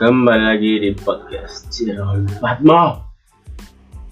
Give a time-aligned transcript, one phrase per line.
[0.00, 3.04] Kembali lagi di podcast Cirol Fatmo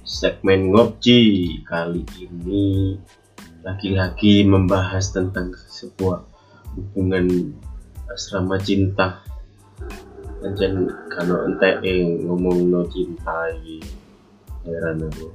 [0.05, 1.21] Segmen Ngopci
[1.65, 2.93] Kali ini
[3.65, 6.29] Lagi-lagi membahas tentang sebuah
[6.77, 7.57] hubungan
[8.13, 9.25] asrama cinta.
[10.45, 11.81] Dan kalau ente
[12.21, 13.49] ngomong no cinta
[14.69, 15.33] Heran aku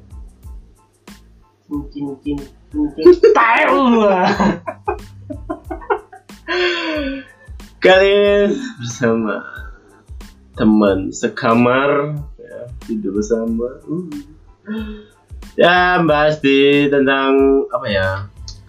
[1.65, 4.05] cincin cincin cincin tahu
[7.81, 9.62] Kali ini bersama
[10.53, 13.81] teman sekamar ya, tidur bersama.
[13.89, 14.07] Uh.
[15.59, 18.07] ya bahas di tentang apa ya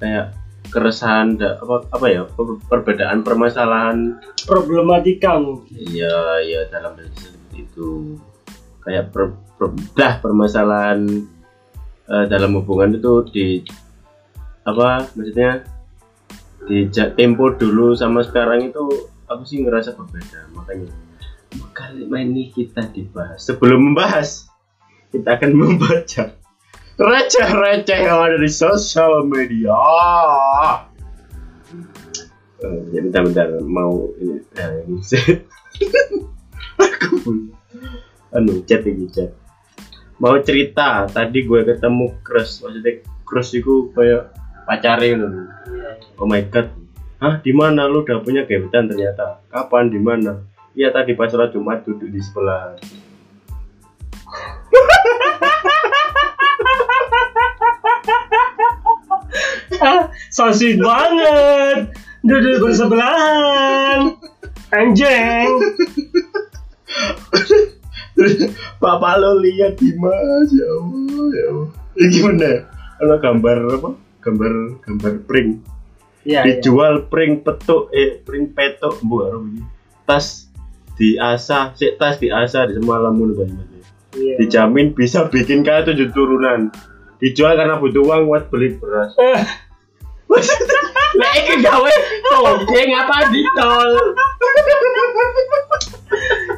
[0.03, 0.37] kayak
[0.69, 4.19] keresahan apa apa ya per- perbedaan permasalahan.
[4.45, 5.71] Problematika mungkin.
[5.79, 8.19] Iya iya dalam seperti itu.
[8.83, 11.25] Kayak per, per- dah permasalahan
[12.11, 13.47] eh, dalam hubungan itu di
[14.65, 15.65] apa maksudnya
[16.65, 18.85] di tempo dulu sama sekarang itu
[19.29, 20.89] aku sih ngerasa berbeda makanya
[21.75, 23.47] kali ini kita dibahas.
[23.47, 24.51] Sebelum membahas
[25.15, 26.35] kita akan membaca
[26.99, 29.75] receh-receh yang ada di sosial media.
[32.65, 34.41] Eh, ya bentar-bentar mau ini
[35.03, 35.45] set
[36.81, 37.51] aku
[38.33, 39.35] anu chat ini chat.
[40.23, 44.31] Mau cerita tadi gue ketemu crush maksudnya crush itu kayak
[44.65, 45.29] pacarnya gitu
[46.23, 46.71] oh my god.
[47.19, 47.91] Hah di mana?
[47.91, 49.43] Lu udah punya gebetan ternyata.
[49.51, 52.79] Kapan di mana iya tadi pas sholat jumat duduk di sebelah.
[59.85, 61.95] Ah so sweet banget.
[62.25, 64.17] Duduk bersebelahan.
[64.73, 65.51] Anjing.
[68.83, 71.69] Bapak lo lihat di mas ya Allah ya Allah.
[71.95, 72.59] Ini gimana ya?
[73.03, 73.91] Ada gambar apa?
[74.25, 74.53] Gambar
[74.83, 75.61] gambar pring.
[76.25, 76.57] Ya, ya.
[76.57, 79.21] dijual pring petuk eh pring petuk bu
[80.09, 80.44] tas
[80.95, 83.75] diasah sik tas diasah di semalam mulu banyak
[84.15, 84.39] Iya.
[84.47, 86.71] dijamin bisa bikin kaya tujuh turunan.
[87.19, 89.11] Dijual karena butuh uang buat beli beras.
[89.19, 89.43] Eh,
[91.19, 91.93] Lah iki gawe
[92.27, 93.91] togeng apa ditol?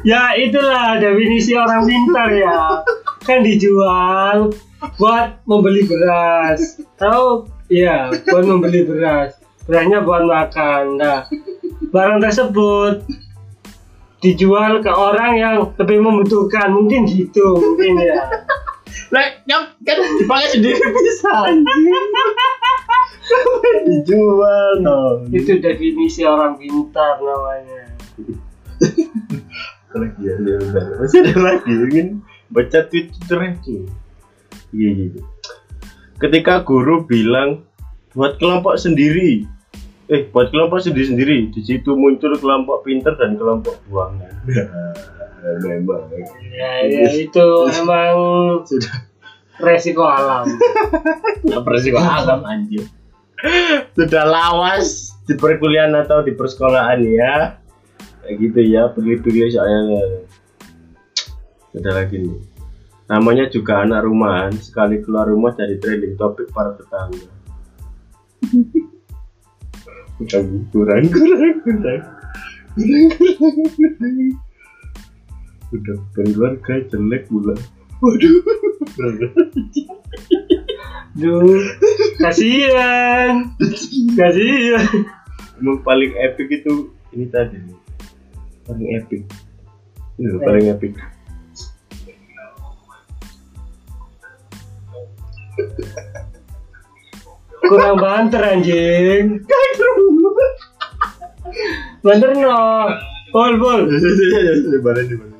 [0.01, 2.81] ya itulah definisi orang pintar ya.
[3.25, 4.53] Kan dijual
[4.97, 6.77] buat membeli beras.
[6.97, 7.49] Tahu?
[7.69, 9.37] Ya buat membeli beras.
[9.69, 10.97] Berasnya buat makan.
[11.01, 11.25] Nah
[11.93, 13.05] barang tersebut
[14.17, 18.21] dijual ke orang yang lebih membutuhkan mungkin gitu mungkin ya
[19.07, 21.35] Lah yang kan dipakai sendiri bisa.
[23.87, 25.31] Dijual dong.
[25.31, 27.83] itu definisi orang pintar namanya
[29.97, 30.35] Lagi ya.
[30.99, 32.07] Masih ada lagi ingin
[32.51, 33.87] baca tweet terakhir.
[34.75, 35.19] Iya gitu.
[36.19, 37.63] Ketika guru bilang
[38.11, 39.47] buat kelompok sendiri,
[40.07, 44.31] eh buat kelompok sendiri sendiri, di situ muncul kelompok pinter dan kelompok buangan.
[45.63, 46.11] Memang.
[46.51, 48.15] ya, ya itu emang
[48.67, 49.07] Sudah.
[49.63, 50.47] resiko alam.
[51.65, 52.87] Beresiko alam anjir.
[53.93, 57.35] Sudah lawas di perkuliahan atau di persekolahan ya.
[58.25, 58.81] Kayak gitu ya.
[58.91, 59.79] Pilih-pilih soalnya.
[61.77, 62.39] Ada lagi nih.
[63.07, 64.51] Namanya juga anak rumahan.
[64.57, 67.37] Sekali keluar rumah jadi trending topik para tetangga
[70.17, 72.01] kurang kurang kurang kurang kurang
[72.73, 74.45] kurang kurang
[75.67, 77.55] udah keluarga jelek pula.
[77.99, 78.39] Waduh.
[81.17, 81.65] Duh,
[82.21, 83.57] kasihan,
[84.13, 84.85] kasihan.
[85.57, 87.57] emang paling epic itu ini tadi.
[87.57, 87.77] Nih.
[88.69, 89.21] paling epic.
[90.17, 90.93] Ini loh, paling epic
[97.65, 99.41] Kurang banter anjing.
[102.05, 102.61] Banter no.
[103.33, 103.57] Bol
[104.81, 105.37] mana di mana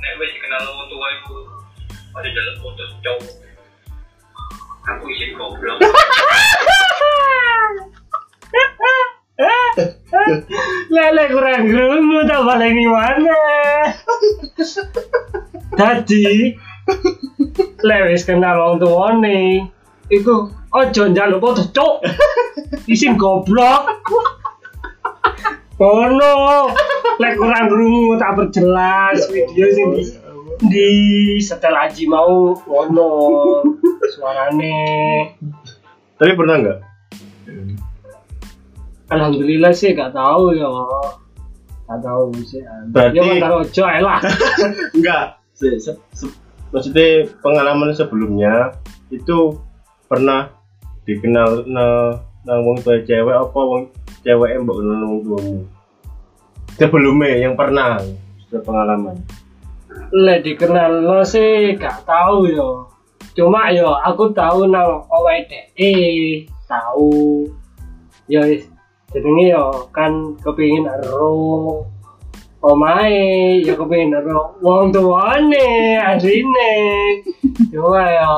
[0.00, 1.34] nek wis kenal wong tua iku
[2.16, 3.32] ada jalan foto cowok
[4.88, 5.78] aku isi goblok
[10.90, 13.40] Lele kurang gerungu tak balik di mana.
[15.78, 16.52] Tadi
[17.80, 19.70] lewis kenal wong tuane.
[20.10, 20.34] Iku
[20.74, 21.94] ojo njaluk foto cok.
[22.86, 23.86] Isin goblok.
[25.80, 26.68] Oh no,
[27.16, 30.04] lek kurang gerungu tak perjelas video sing di,
[30.68, 30.88] di
[31.40, 33.08] setel aji mau ngono
[34.12, 34.76] suarane.
[36.20, 36.78] tapi pernah nggak
[39.08, 40.68] Alhamdulillah sih gak tahu ya.
[41.88, 42.60] Gak tahu sih.
[42.92, 44.20] Berarti- Ya mantar ojo lah.
[44.94, 46.36] enggak se- se- se-
[46.70, 48.76] maksudnya pengalaman sebelumnya
[49.08, 49.56] itu
[50.10, 50.50] pernah
[51.06, 53.86] dikenal na nang wong tua cewek apa wong
[54.26, 55.58] cewek mbok kenal wong tuamu
[56.74, 58.02] sebelumnya yang pernah
[58.48, 59.16] sudah pengalaman
[60.10, 62.90] Lek dikenal lo sih gak tahu yo.
[63.34, 65.94] Cuma yo aku tahu nang OWDE
[66.66, 67.46] tahu.
[68.26, 68.42] Yo
[69.14, 71.86] jenenge yo kan kepingin ero
[72.60, 77.24] omae yo kepingin ero wong tuane asline.
[77.72, 78.30] Cuma yo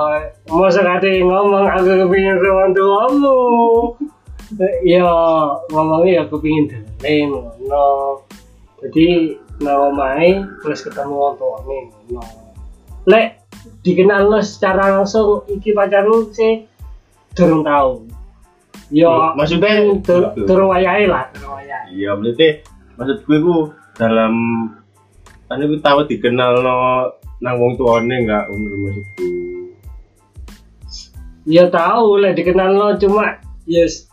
[0.55, 3.39] mau sekali ngomong aku kepingin ero wong tuamu.
[4.87, 5.11] Yo
[5.75, 7.87] ngomongnya yo kepingin dengerin ngono.
[8.83, 11.79] Jadi nang omahe terus ketemu wong tuane
[12.11, 12.23] ngono.
[13.11, 13.43] Lek
[13.83, 16.63] dikenal lo secara langsung iki pacarmu sih
[17.35, 18.07] durung tahu.
[18.93, 21.91] Yo Maksudnya- dur- durung wayahe lah, durung wayahe.
[21.97, 22.61] iya berarti
[23.01, 23.73] maksud gue ku
[24.03, 24.35] dalam
[25.47, 26.75] kan itu tahu dikenal no
[27.39, 29.27] nang wong tuane enggak umur maksudku?
[31.47, 34.11] Ya tahu lek dikenal lo cuma yes.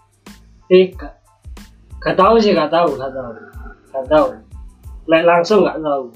[0.69, 1.17] Eh gak,
[1.97, 3.29] gak tahu sih gak tahu gak tahu
[3.89, 4.27] gak tahu.
[5.09, 6.13] Lek langsung gak tahu.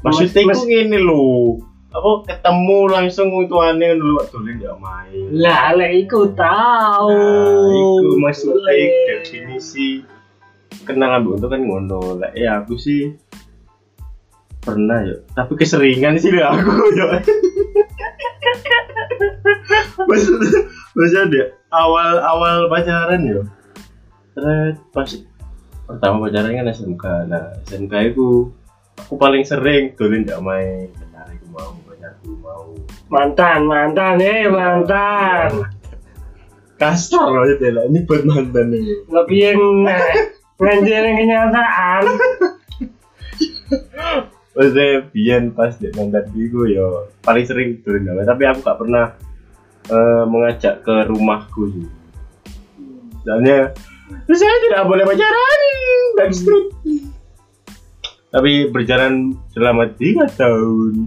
[0.00, 5.24] Maksudnya Mas- gini lo apa ketemu langsung wong tuane dulu waktu dolen ya main.
[5.32, 7.08] Lah lek iku tahu.
[7.12, 8.72] Nah, itu maksudnya
[9.08, 10.04] definisi
[10.88, 12.00] kenal ambek itu kan ngono.
[12.16, 13.12] Lah ya aku sih
[14.64, 17.06] pernah ya tapi keseringan sih lah aku ya
[20.04, 20.60] maksudnya
[20.92, 23.40] maksudnya deh awal awal pacaran ya
[24.36, 25.08] terus pas
[25.88, 28.52] pertama pacaran kan SMK nah SMK itu
[28.98, 30.90] aku paling sering dolen gak main.
[30.90, 32.66] Pacarku mau pacarku mau.
[33.08, 35.50] Mantan mantan eh mantan.
[36.78, 39.58] kasar loh lah ini buat mantan nih lebih
[40.58, 42.02] nganjarin kenyataan
[44.58, 49.14] Maksudnya Bian pas di mantan gue ya paling sering turun nama tapi aku gak pernah
[49.86, 51.86] eh, mengajak ke rumahku sih.
[53.22, 53.70] Soalnya
[54.26, 55.60] saya tidak boleh pacaran
[56.18, 56.66] backstreet.
[58.34, 61.06] Tapi berjalan selama tiga tahun.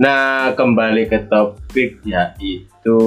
[0.00, 2.98] Nah kembali ke topik yaitu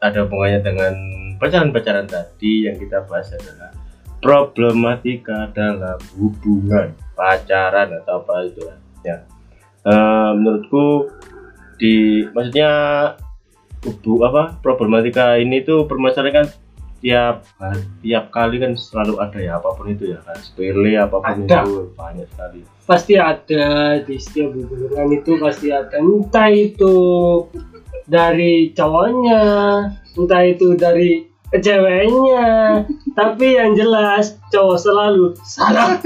[0.00, 0.94] ada hubungannya dengan
[1.36, 3.75] pacaran-pacaran tadi yang kita bahas adalah
[4.20, 8.60] problematika dalam hubungan pacaran atau apa itu
[9.04, 9.22] ya.
[9.86, 11.14] Eh, menurutku
[11.78, 12.70] di maksudnya
[13.86, 16.46] hubu apa problematika ini tuh permasalahan kan
[16.98, 17.46] tiap
[18.02, 20.34] tiap kali kan selalu ada ya apa pun itu ya kan.
[20.42, 21.62] Sepele apa pun Ada.
[21.62, 22.60] itu banyak sekali.
[22.86, 23.66] Pasti ada
[24.02, 25.96] di setiap hubungan itu pasti ada.
[26.02, 26.94] Entah itu
[28.10, 29.42] dari cowoknya
[30.18, 32.82] entah itu dari ceweknya.
[33.18, 36.00] Tapi yang jelas cowok selalu salah.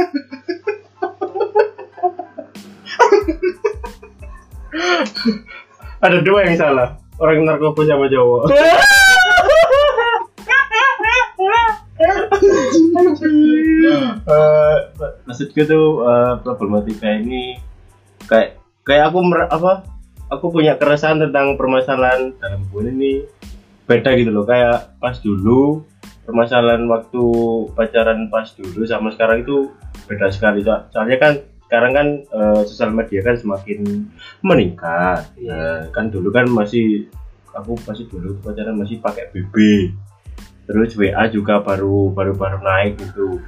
[6.04, 6.96] Ada dua yang salah.
[7.20, 8.48] Orang narkoba sama cowok.
[14.30, 14.76] Eh,
[15.28, 17.60] maksudku tuh eh, problematika ini
[18.24, 18.56] kayak
[18.86, 19.84] kayak aku mer- apa?
[20.30, 23.12] Aku punya keresahan tentang permasalahan dalam hubungan ini
[23.90, 24.46] beda gitu loh.
[24.46, 25.82] Kayak pas dulu
[26.22, 27.22] permasalahan waktu
[27.74, 29.74] pacaran pas dulu sama sekarang itu
[30.06, 30.62] beda sekali.
[30.62, 31.32] So- soalnya kan
[31.66, 34.06] sekarang kan eh, sosial media kan semakin
[34.46, 35.26] meningkat.
[35.42, 37.10] Nah, kan dulu kan masih
[37.50, 39.54] aku masih dulu pacaran masih pakai BB
[40.70, 43.42] terus WA juga baru baru baru naik gitu.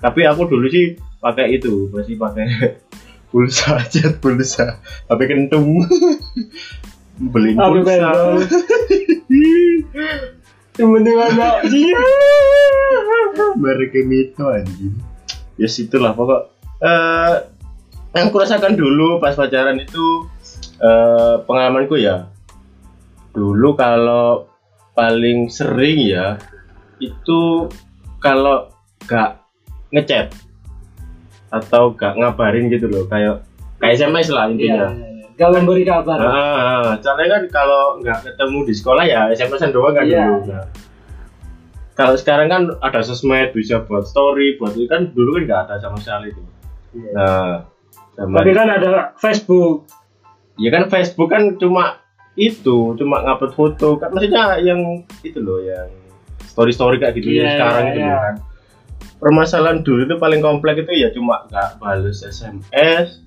[0.00, 2.48] Tapi aku dulu sih pakai itu masih pakai
[3.30, 4.80] pulsa aja pulsa.
[5.08, 5.84] HP kentung.
[7.32, 8.08] Beli pulsa?
[10.80, 12.00] Yang penting ada iya.
[13.56, 14.94] Mereka itu anjing.
[15.60, 16.48] Ya situlah pokok.
[16.80, 17.34] Eh
[18.12, 20.28] yang kurasakan dulu pas pacaran itu
[20.80, 22.28] eh pengalamanku ya.
[23.32, 24.48] Dulu kalau
[24.92, 26.36] paling sering ya
[27.00, 27.68] itu
[28.20, 28.68] kalau
[29.08, 29.40] gak
[29.90, 30.30] ngechat
[31.48, 33.42] atau gak ngabarin gitu loh kayak
[33.80, 34.86] kayak SMS lah Iya, intinya
[35.34, 40.04] gak memberi kabar Ah, soalnya kan kalau nggak ketemu di sekolah ya SMS-an doang kan
[40.04, 40.22] Iya.
[40.28, 40.52] dulu.
[40.52, 40.66] Nah,
[41.92, 45.74] kalau sekarang kan ada sosmed bisa buat story, buat itu kan dulu kan nggak ada
[45.78, 46.42] sama sekali itu.
[46.96, 47.12] Iya.
[47.16, 47.52] Nah,
[48.12, 49.88] sama tapi kan ada Facebook
[50.56, 52.00] ya kan Facebook kan cuma
[52.32, 55.88] itu, cuma ngupload foto kan maksudnya yang itu loh yang
[56.44, 58.16] story-story kayak gitu Iya, yang sekarang iya, itu iya.
[58.20, 58.34] kan.
[59.16, 63.22] Permasalahan dulu itu paling kompleks itu ya cuma nggak balas SMS,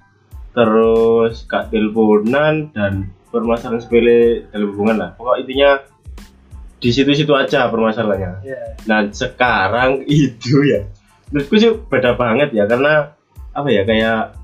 [0.55, 5.09] terus gak teleponan dan permasalahan sepele dalam hubungan lah.
[5.19, 5.83] Pokok intinya
[6.79, 8.47] di situ-situ aja permasalahannya.
[8.47, 8.61] Iya.
[8.87, 10.87] Nah sekarang itu ya,
[11.29, 13.11] menurutku sih beda banget ya karena
[13.51, 14.39] apa ya kayak,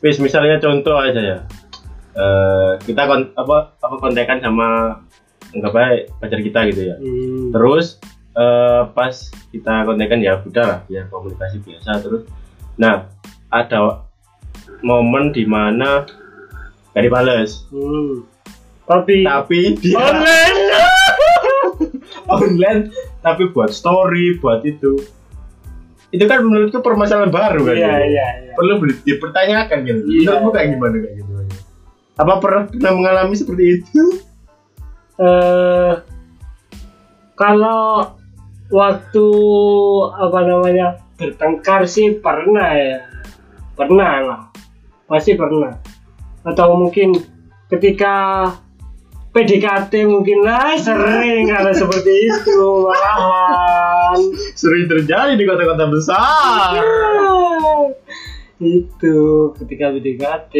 [0.00, 1.38] wis misalnya contoh aja ya,
[2.14, 5.00] Eh kita kon, apa apa kontekan sama
[5.50, 6.96] nggak baik pacar kita gitu ya.
[6.96, 7.50] Hmm.
[7.52, 7.98] Terus
[8.34, 9.14] eh, pas
[9.54, 12.26] kita kontekan ya udah lah ya komunikasi biasa terus
[12.74, 13.06] nah
[13.54, 14.02] ada
[14.84, 16.04] momen di mana
[16.92, 18.28] gak dibales Hmm.
[18.84, 20.60] Tapi tapi dia online.
[22.36, 22.80] online
[23.20, 25.00] tapi buat story buat itu
[26.12, 28.06] itu kan menurutku permasalahan baru kan Iya gitu.
[28.12, 28.52] iya iya.
[28.54, 28.72] perlu
[29.02, 30.20] dipertanyakan gitu Iya.
[30.30, 31.32] menurutmu kayak gimana kayak gitu
[32.14, 34.02] apa pernah pernah mengalami seperti itu
[35.18, 35.92] eh
[37.34, 38.14] kalau
[38.70, 39.26] waktu
[40.14, 40.86] apa namanya
[41.18, 42.98] bertengkar sih pernah ya
[43.74, 44.40] pernah lah
[45.08, 45.74] pasti pernah.
[46.44, 47.16] Atau mungkin
[47.72, 48.48] ketika
[49.34, 54.18] PDKT mungkin lah sering kalau seperti itu malahan.
[54.54, 56.78] Sering terjadi di kota-kota besar.
[58.62, 60.54] Itu ketika PDKT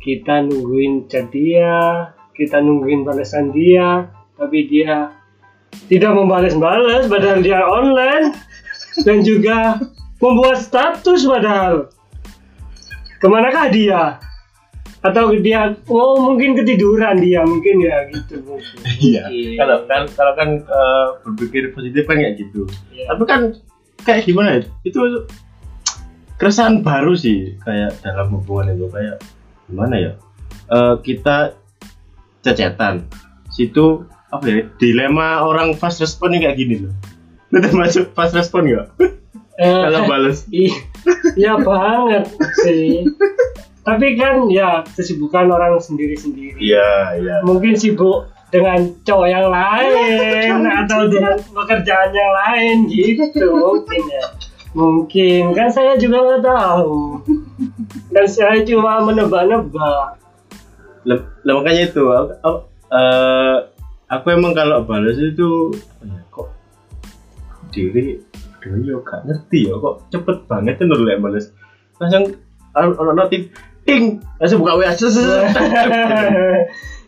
[0.00, 5.12] kita nungguin chat dia kita nungguin balasan dia tapi dia
[5.86, 8.34] tidak membalas-balas padahal dia online
[9.04, 9.78] dan juga
[10.18, 11.92] membuat status padahal
[13.24, 14.20] ke manakah dia?
[15.00, 18.44] Atau dia oh mungkin ketiduran dia mungkin ya gitu.
[18.44, 18.76] Mungkin.
[19.00, 19.24] iya
[19.56, 22.68] kalau kan kalau kan eh, berpikir positif kan kayak gitu.
[22.92, 23.16] Iya.
[23.16, 23.40] tapi kan
[24.04, 24.68] kayak gimana ya?
[24.84, 25.24] Itu
[26.36, 29.16] keresahan baru sih kayak dalam hubungan itu kayak
[29.72, 30.12] gimana ya?
[30.68, 31.56] Eh, kita
[32.44, 33.08] cecetan.
[33.52, 36.92] Situ apa ya dilema orang fast respon kayak gini loh.
[37.52, 38.88] Lu termasuk fast respon nggak?
[39.60, 40.93] Eh, kalau balas Iya
[41.40, 42.24] iya banget
[42.64, 43.04] sih.
[43.84, 46.56] Tapi kan ya kesibukan orang sendiri-sendiri.
[46.56, 54.02] iya iya Mungkin sibuk dengan cowok yang lain atau dengan pekerjaan yang lain gitu mungkin
[54.08, 54.26] ya.
[54.74, 57.22] Mungkin kan saya juga nggak tahu.
[58.10, 60.18] Dan saya cuma menebak-nebak.
[61.04, 62.58] Lah makanya itu aku, aku,
[62.88, 63.56] eh,
[64.08, 66.48] aku emang kalau balas itu ya, kok
[67.68, 68.23] diri
[68.64, 71.52] aduh yo gak ngerti ya kok cepet banget tuh nurul balas
[72.00, 72.32] langsung
[72.72, 73.52] orang notif
[73.84, 75.52] ting langsung buka WA set, set.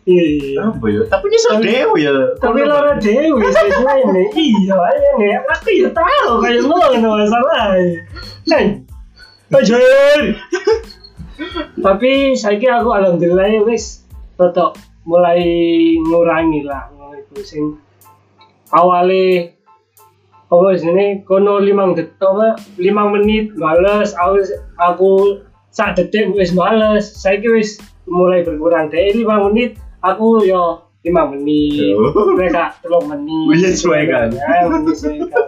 [0.07, 0.63] Iya.
[0.63, 2.63] apa ya tapi ini so dewe ya Tapi
[3.03, 4.23] Dewi sih ini
[4.55, 7.75] iya aja nih aku ya tahu kayak ngono masalah.
[8.47, 8.87] Hei,
[9.51, 10.21] Ajar.
[11.91, 14.07] Tapi saya kira aku alhamdulillah ya wis
[14.39, 15.43] tetap mulai
[15.99, 17.75] ngurangi lah mulai pusing.
[18.71, 19.56] Awalnya
[20.47, 22.55] apa sini kono limang detik apa?
[22.79, 24.47] Limang menit bales aku
[24.79, 25.11] aku
[25.75, 28.87] sak detik wis bales saya kira wis mulai berkurang.
[28.87, 31.93] Dari lima menit aku yo lima menit.
[32.39, 33.45] Mereka telur menit.
[33.51, 34.31] Menyesuaikan.
[34.35, 35.45] ya menyesuaikan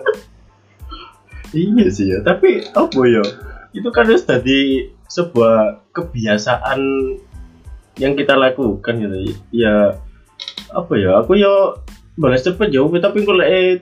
[1.53, 3.23] iya sih ya tapi apa ya?
[3.73, 6.79] Itu kan harus jadi sebuah kebiasaan
[8.01, 9.33] yang kita lakukan gitu.
[9.53, 9.97] Ya
[10.73, 11.21] apa ya?
[11.21, 11.77] Aku ya
[12.19, 13.81] balas cepet jauh tapi kalau eh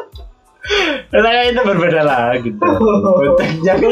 [1.11, 2.61] Nah, itu berbeda lah gitu.
[2.61, 3.91] Konteksnya kan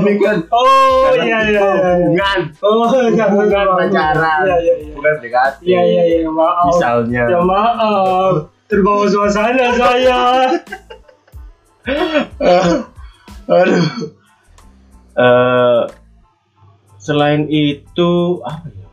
[0.00, 1.62] ini kan oh iya iya iya.
[1.92, 5.62] hubungan, oh iya hubungan pacaran, iya iya iya bukan dekati.
[5.68, 7.22] iya iya iya maaf Misalnya.
[7.28, 10.20] ya maaf terbawa suasana saya
[13.46, 13.86] Aduh.
[15.16, 15.82] Eh,
[16.98, 18.88] selain itu apa ya?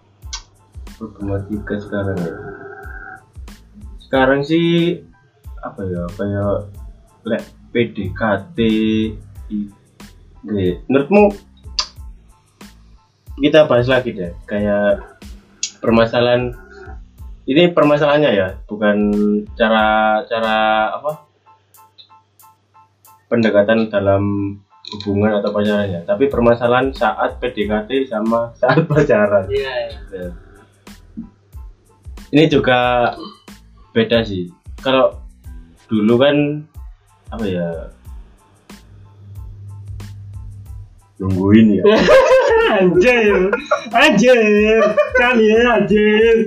[1.01, 2.35] Problematika sekarang ya.
[3.97, 5.01] Sekarang sih
[5.65, 6.03] apa ya?
[6.13, 6.69] Kayak
[7.23, 8.57] lek PDKT
[9.49, 9.71] i-
[10.43, 11.23] Nggak, menurutmu
[13.39, 15.01] kita bahas lagi deh kayak
[15.79, 16.51] permasalahan
[17.43, 18.97] ini permasalahannya ya bukan
[19.55, 19.85] cara
[20.23, 20.57] cara
[20.93, 21.11] apa?
[23.27, 24.23] Pendekatan dalam
[24.93, 29.47] hubungan atau pacarannya tapi permasalahan saat PDKT sama saat pacaran.
[29.49, 29.73] Iya
[30.13, 30.27] Ya.
[32.29, 33.11] ini juga
[33.89, 34.53] beda sih.
[34.77, 35.17] Kalau
[35.87, 36.37] dulu kan
[37.33, 37.69] apa ya?
[41.17, 41.83] Nungguin ya?
[42.77, 43.49] Anjir.
[43.89, 44.81] Anjir.
[45.17, 46.37] Kalian anjir.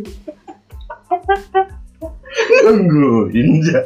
[2.67, 3.81] Nungguin ya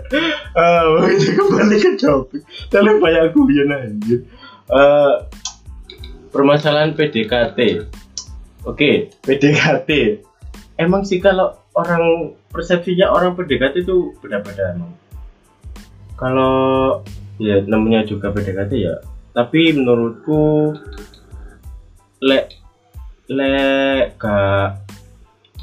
[0.57, 2.43] ah itu kembali ke topik.
[2.73, 4.27] Tapi banyak guyon anjir.
[4.71, 5.15] Eh,
[6.31, 7.59] permasalahan PDKT
[8.63, 8.91] oke
[9.27, 9.91] PDKT
[10.79, 14.95] emang sih kalau orang persepsinya orang PDKT itu beda-beda emang
[16.21, 17.01] kalau
[17.41, 18.95] ya namanya juga PDKT ya.
[19.33, 20.77] Tapi menurutku
[22.21, 22.53] lek
[23.33, 24.77] lek gak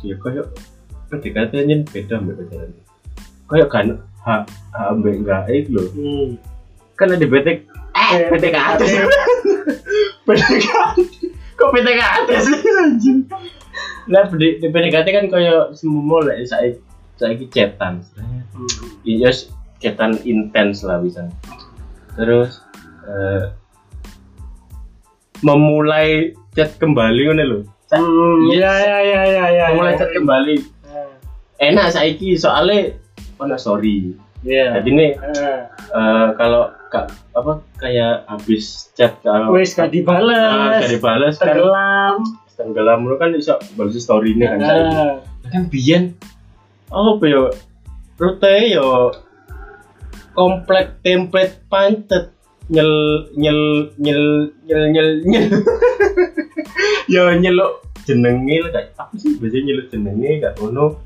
[0.02, 0.48] ya kayak
[1.14, 2.72] PDKT nyen beda mbak pacaran
[3.48, 3.88] kayak kan
[4.26, 4.42] ha
[4.74, 6.28] ha mbak enggak itu loh Hmm.
[6.98, 8.82] kan ada betek eh PDKT.
[10.26, 10.98] PDKT.
[11.58, 13.20] Kok PDKT sih anjing?
[14.10, 16.74] Lah di, di PDKT kan kayak semua lah saya
[17.18, 18.02] saya chatan
[19.02, 19.30] iya
[19.78, 21.30] chatan intens lah bisa
[22.14, 22.62] terus
[23.04, 23.54] eh,
[25.40, 28.60] memulai chat kembali ngono lho Hmm, Yes.
[28.60, 29.66] iya iya iya iya iya.
[29.72, 31.08] memulai chat kembali Ah,
[31.62, 33.00] enak saiki soalnya
[33.38, 34.76] ono story Iya.
[34.76, 35.60] jadi nih Ah,
[35.94, 40.82] eh, kalau kak apa kayak habis chat kalau Wes gak ah, dibales.
[40.82, 42.16] gak dibales kan Tenggelam.
[42.52, 45.14] tenggelam lu kan bisa balas story ini kan Ah,
[45.48, 46.12] kan biyen
[46.90, 47.54] oh yo
[48.18, 49.14] rute yo
[50.38, 52.30] komplek template pancet.
[52.70, 52.92] Nyel
[53.34, 53.62] nyel
[53.98, 54.24] nyel
[54.70, 55.46] nyel nyel nyel.
[57.14, 60.30] Yo nyeluk jenenge lah kayak apa sih biasanya nyeluk jenenge?
[60.46, 61.02] Gak ngono.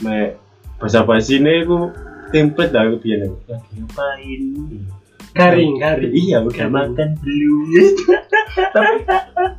[0.00, 0.40] Me
[0.80, 1.92] bahasa basi ini aku
[2.32, 4.42] template dah aku biyen lagi ngapain?
[5.36, 6.12] Garing, garing.
[6.16, 7.68] iya udah makan belum
[8.74, 9.06] tapi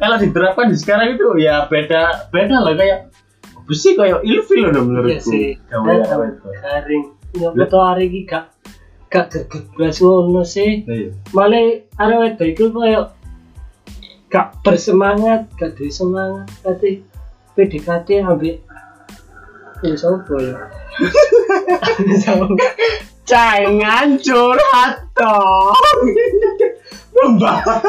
[0.02, 3.08] kalau diterapkan di sekarang itu ya beda beda lah kayak
[3.56, 5.14] apa sih kayak ilfil loh menurutku.
[5.14, 5.48] Iya sih.
[5.70, 7.04] Garing.
[7.38, 8.50] Ya betul hari ini gak
[9.10, 10.86] gak greget blas ngono sih.
[10.86, 11.10] Iya.
[11.34, 13.02] Malah arek wedok iku koyo
[14.30, 16.46] gak bersemangat, gak duwe semangat.
[16.62, 17.02] Tapi
[17.58, 18.62] PDKT ambek
[19.80, 20.60] Ya sopo ya?
[22.24, 22.52] Sopo?
[23.30, 25.78] jangan curhat dong
[27.14, 27.80] membahas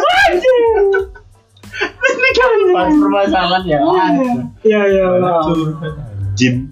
[1.96, 3.78] ini kan pas permasalahan ya
[4.60, 5.06] Iya iya.
[5.16, 5.40] Pak.
[5.48, 5.94] curhat
[6.36, 6.68] jim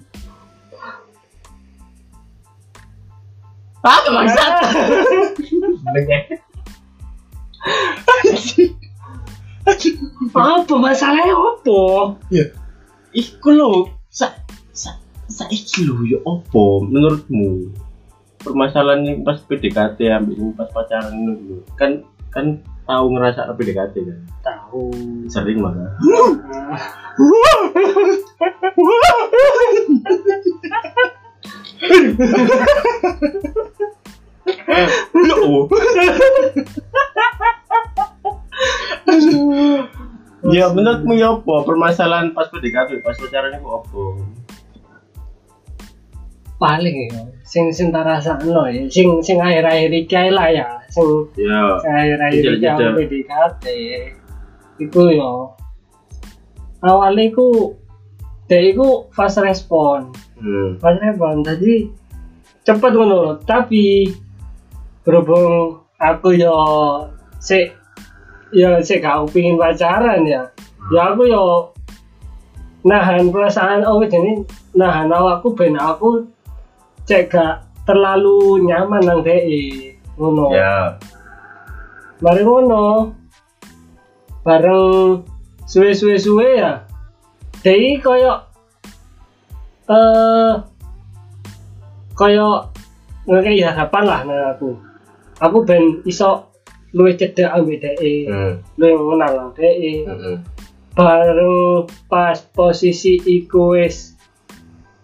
[3.83, 4.53] ah kebangsaan
[10.33, 11.35] Apa masalahnya?
[11.37, 11.81] Apa?
[12.33, 12.45] ya
[13.13, 13.71] iku lo
[14.09, 14.33] sa
[14.73, 14.97] sa
[15.29, 17.69] saiki lo ya opo menurutmu?
[18.39, 24.19] Permasalahan yang pas PDKT ambil pas pacaran itu kan kan tahu ngerasa PDKT kan?
[24.41, 24.95] Tahu.
[25.29, 25.93] sering malah
[40.49, 44.03] ya menurutmu ya apa permasalahan pas PDKT pas pacaran itu apa
[46.59, 51.07] Paling ya, sing sing tak rasakno ya, sing sing akhir-akhir iki ae lah ya, sing
[51.39, 52.75] ya sing akhir-akhir iki Jeda-jeda.
[52.75, 53.63] aku PDKT.
[54.83, 55.55] Iku yo.
[56.83, 57.79] Awalnya iku
[58.49, 60.09] dia iku fast respon.
[60.41, 60.81] hmm.
[60.81, 61.45] Fast respon
[62.65, 64.09] cepet ngono loh, tapi
[65.01, 66.53] berhubung aku yo
[67.41, 67.65] si
[68.53, 70.49] yo si gak pingin pacaran ya.
[70.89, 71.73] Ya aku yo
[72.85, 76.29] nahan perasaan oh jadi nahan awakku ben aku
[77.09, 80.53] cek gak terlalu nyaman nang DE ngono.
[80.53, 80.97] ya
[82.19, 83.15] Mari ngono.
[84.43, 85.23] Bareng
[85.63, 86.88] suwe-suwe suwe ya.
[87.59, 88.33] DE koyo
[89.91, 90.53] eh
[92.15, 92.71] koyo
[93.27, 94.69] ngekei harapan lah nang aku.
[95.39, 96.51] Aku ben iso
[96.95, 98.13] luwih cedek ambek DE.
[98.31, 98.53] hmm.
[98.79, 99.93] Luwih mengenal nang DE.
[100.07, 100.37] Hmm.
[100.99, 104.19] bareng pas posisi iku wis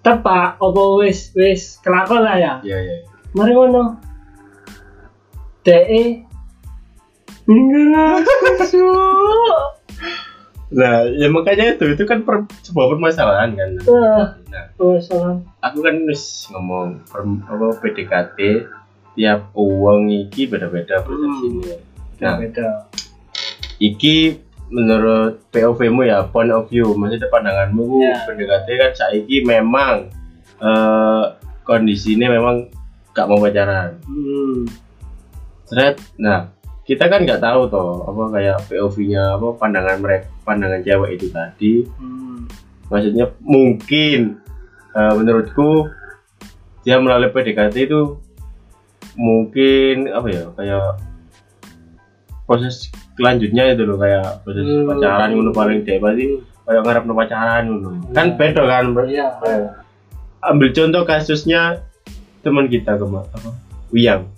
[0.04, 3.00] tepak apa wis wis kelakon lah ya ya ya
[3.32, 3.96] mari ngono
[5.64, 6.04] DE
[7.48, 8.84] ninggal aku.
[10.76, 14.36] Nah ya makanya itu itu kan per, sebuah permasalahan kan Ah.
[14.46, 15.40] nah Oh, salah.
[15.62, 18.40] aku kan wis ngomong per, apa PDKT
[19.16, 21.80] tiap uang iki beda-beda persepsinya
[22.18, 22.92] nah beda
[23.78, 28.26] iki menurut POV mu ya point of view maksudnya pandanganmu Ya.
[28.26, 30.12] PDKT kan saiki memang
[30.58, 31.24] eh
[31.62, 32.68] kondisinya memang
[33.12, 34.68] gak mau pacaran hmm.
[35.66, 36.46] Seret, nah
[36.86, 41.74] kita kan nggak tahu toh apa kayak POV-nya apa pandangan mereka pandangan cewek itu tadi
[41.98, 42.46] Hmm.
[42.88, 44.38] maksudnya mungkin
[44.92, 45.90] eh, menurutku
[46.82, 48.22] dia melalui PDKT itu
[49.16, 51.02] mungkin apa ya kayak
[52.46, 54.86] proses kelanjutnya itu loh kayak proses Hmm.
[54.88, 58.38] pacaran ngono paling dia pasti kayak ngarep pacaran ngono kan Iya.
[58.38, 59.04] beda kan Bro?
[59.08, 59.28] iya
[60.44, 61.82] ambil contoh kasusnya
[62.40, 63.50] teman kita kema apa
[63.90, 64.30] Wiyang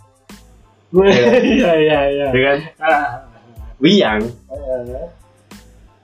[0.93, 2.27] iya iya iya.
[2.31, 2.57] Ya kan?
[2.79, 3.05] Ah.
[3.77, 4.21] Wiyang.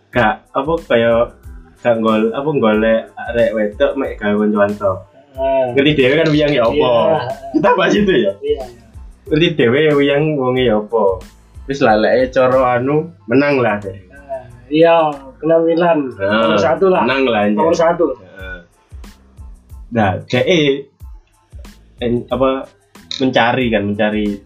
[0.09, 1.33] Gak apa kayak
[1.79, 4.97] gak gol apa golek arek wedok mek gawe koncoan tok
[5.33, 5.65] Ah.
[5.73, 6.77] ngerti dhewe kan Wiyang ya apa?
[6.77, 6.93] Iya.
[7.51, 8.31] kita bahas itu ya?
[8.37, 8.63] Iya
[9.25, 11.03] ngerti dhewe Wiyang wonge ya apa?
[11.65, 15.09] Wis laleke cara anu menang lah deh Ah, iya
[15.41, 17.01] penampilan nomor satu lah.
[17.01, 18.13] menang lah nomor satu.
[19.89, 20.85] Nah DE
[21.97, 22.69] en- apa
[23.17, 24.37] mencari kan mencari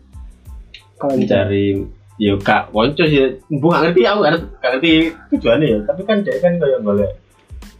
[1.05, 1.65] mencari
[2.17, 3.37] ya kak konco sih.
[3.53, 4.91] Bu gak ngerti aku gak ngerti, gak ngerti
[5.37, 5.79] tujuannya ya.
[5.85, 7.11] Tapi kan dia kan kayak golek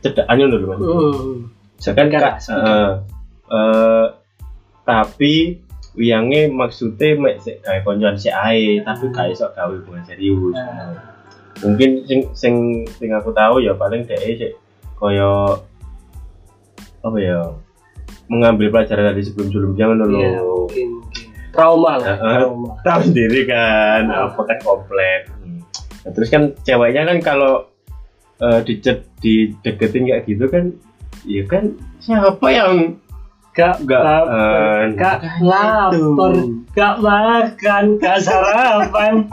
[0.05, 1.35] cedakannya dulu kan Hmm.
[1.77, 2.91] Misalkan Kan, kak eh,
[3.53, 4.05] eh,
[4.81, 5.33] tapi
[5.97, 10.53] wiyangnya maksudnya mek sik gawe koncoan si ae tapi gak iso gawe hubungan serius.
[10.53, 11.17] Nah.
[11.57, 14.53] mungkin sing sing sing aku tahu ya paling dhek sik
[15.01, 15.57] kaya
[17.01, 17.41] apa ya
[18.29, 20.21] mengambil pelajaran dari sebelum-sebelumnya ngono lho.
[21.57, 22.15] Trauma lah.
[22.21, 25.63] Trauma tahu sendiri kan apa kan komplek Hmm.
[26.05, 27.53] Nah, terus kan ceweknya kan kalau
[28.39, 30.71] eh, dicet dideketin kayak gitu kan
[31.25, 33.01] ya kan siapa yang
[33.57, 36.33] gak Gak, lapar eh, gak lapar
[36.77, 39.25] gak makan gak sarapan.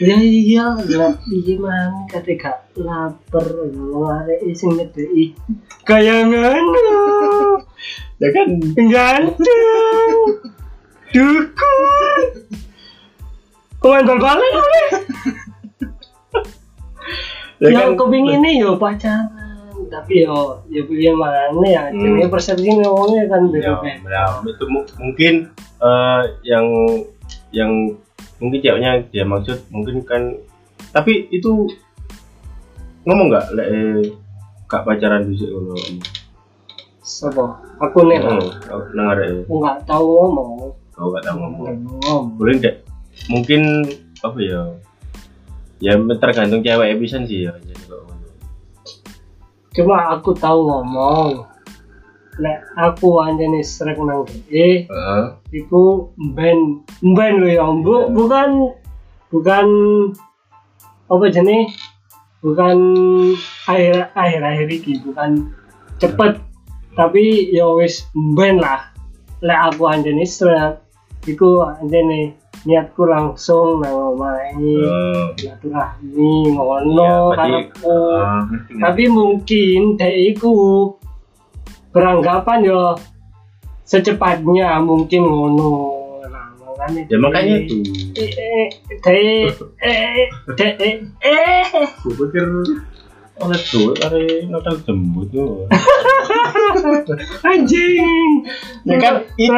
[0.00, 0.64] Ya iya
[0.96, 3.44] lah iya kata gak lapar.
[3.68, 5.36] Ngare sing ngedei
[5.84, 6.88] kaya ngono.
[8.16, 8.48] Ya kan?
[8.74, 9.60] Ganteng
[11.10, 12.18] dukun
[13.80, 14.88] pemain bal-balan boleh
[17.60, 19.28] ya ya kan aku pingin yo pacaran
[19.90, 22.30] tapi yo ya pilih mana ya Hmm.
[22.30, 25.34] persepsi ngomongnya kan ya, beda ya, itu mu- mungkin
[25.80, 26.66] eh, yang
[27.50, 27.72] yang
[28.38, 30.38] mungkin ceweknya dia maksud mungkin kan
[30.94, 31.66] tapi itu
[33.02, 34.00] ngomong nggak lek eh,
[34.64, 35.76] gak pacaran dulu ngono
[37.00, 37.42] Sopo?
[37.82, 38.22] Aku nih.
[38.22, 38.38] Oh,
[38.94, 39.40] nang arek ya.
[39.42, 40.70] Aku nggak tahu ngomong.
[41.00, 41.64] Kau gak tahu ngomong.
[41.64, 42.20] Nggak.
[42.36, 42.76] Boleh enggak?
[43.32, 43.88] Mungkin
[44.20, 44.62] apa ya?
[45.80, 47.56] Ya tergantung cewek bisa sih ya.
[49.72, 51.48] Cuma aku tahu ngomong.
[52.36, 55.24] Lek aku anjane srek nang DE, Heeh.
[55.56, 58.12] iku ben ben lho ya, Bu.
[58.12, 58.76] Bukan
[59.32, 59.66] bukan
[61.10, 61.74] apa jenis
[62.40, 62.78] bukan
[63.68, 65.52] akhir akhir akhir iki bukan
[66.00, 66.40] cepet
[66.96, 68.88] tapi ya wis ben lah
[69.44, 70.80] lek aku anjene srek
[71.22, 75.32] iku anjene niatku langsung nang omahe Oh.
[75.34, 78.72] silaturahmi ngono Ya, berarti- karepku Ah, ngerti.
[78.76, 80.52] tapi mungkin dek iku
[81.90, 82.82] beranggapan yo
[83.82, 85.70] secepatnya mungkin ngono
[86.22, 87.76] nah, makanya Ya makanya itu.
[88.14, 88.68] eh eh
[89.00, 89.48] dek
[89.80, 91.64] eh dek eh eh
[92.00, 92.44] Gue pikir
[93.40, 95.64] oleh duit hari Natal jembut tuh.
[97.42, 98.44] anjing
[98.84, 99.48] Ya kan, itu.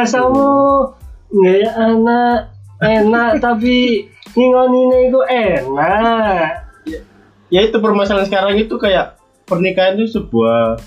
[1.32, 3.30] Nggak anak enak.
[3.44, 6.50] Tapi ngingonine itu enak.
[7.52, 10.80] Ya itu permasalahan sekarang itu kayak pernikahan itu sebuah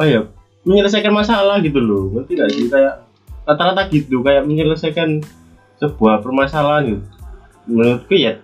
[0.00, 0.24] oh ya
[0.64, 2.08] menyelesaikan masalah gitu loh.
[2.16, 2.66] Ngerti gak sih?
[2.72, 3.04] Kayak
[3.44, 5.20] rata-rata gitu kayak menyelesaikan
[5.78, 7.04] sebuah permasalahan gitu.
[7.68, 8.40] Menurutku ya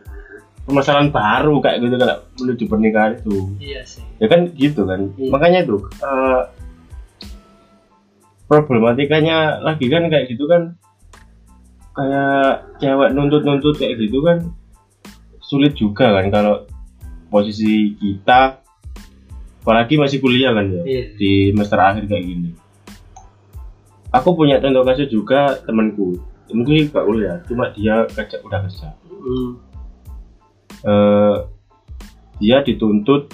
[0.69, 3.37] permasalahan baru kayak gitu kan menuju pernikahan itu.
[3.57, 4.05] Iya sih.
[4.21, 5.09] Ya kan gitu kan?
[5.17, 5.31] Iya.
[5.33, 6.41] makanya tuh eh,
[8.51, 10.75] problematikanya lagi kan kayak gitu kan
[11.95, 14.51] kayak cewek nuntut-nuntut kayak gitu kan
[15.39, 16.67] sulit juga kan kalau
[17.31, 18.59] posisi kita
[19.63, 21.05] apalagi masih kuliah kan ya Iya.
[21.15, 22.51] di semester akhir kayak gini
[24.11, 26.19] aku punya contoh kasus juga temanku
[26.51, 29.51] mungkin gak kuliah cuma dia kerja udah kerja hmm.
[30.83, 31.37] eh,
[32.41, 33.31] dia dituntut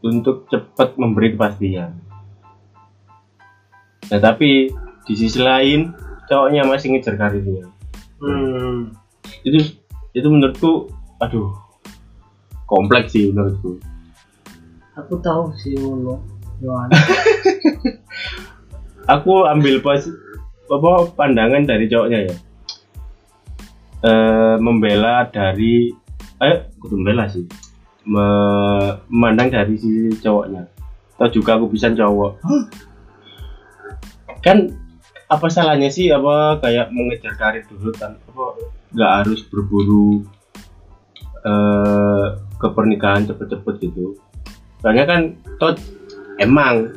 [0.00, 1.92] untuk cepat memberi kepastian.
[4.08, 4.72] Nah tapi
[5.04, 5.92] di sisi lain
[6.30, 7.68] cowoknya masih ngejar karirnya.
[8.22, 8.94] Hmm.
[9.44, 9.76] Itu
[10.16, 10.88] itu menurutku,
[11.20, 11.52] aduh
[12.70, 13.82] kompleks sih menurutku.
[14.94, 15.72] aku tahu sih
[16.60, 16.92] Yohan
[19.18, 20.06] Aku ambil pos
[20.70, 22.34] apa pandangan dari cowoknya ya.
[24.00, 25.90] Eh, membela dari,
[26.38, 27.42] eh, kudu membela sih.
[28.06, 30.62] Me- memandang dari sisi cowoknya.
[31.18, 32.38] Atau juga aku bisa cowok.
[34.40, 34.72] Kan
[35.30, 38.16] apa salahnya sih apa kayak mengejar karir dulu kan?
[38.32, 38.56] Apa
[38.90, 40.26] nggak harus berburu
[41.40, 42.26] eh
[42.60, 44.16] ke pernikahan cepet-cepet gitu?
[44.84, 45.20] Soalnya kan
[45.60, 45.80] tot
[46.40, 46.92] emang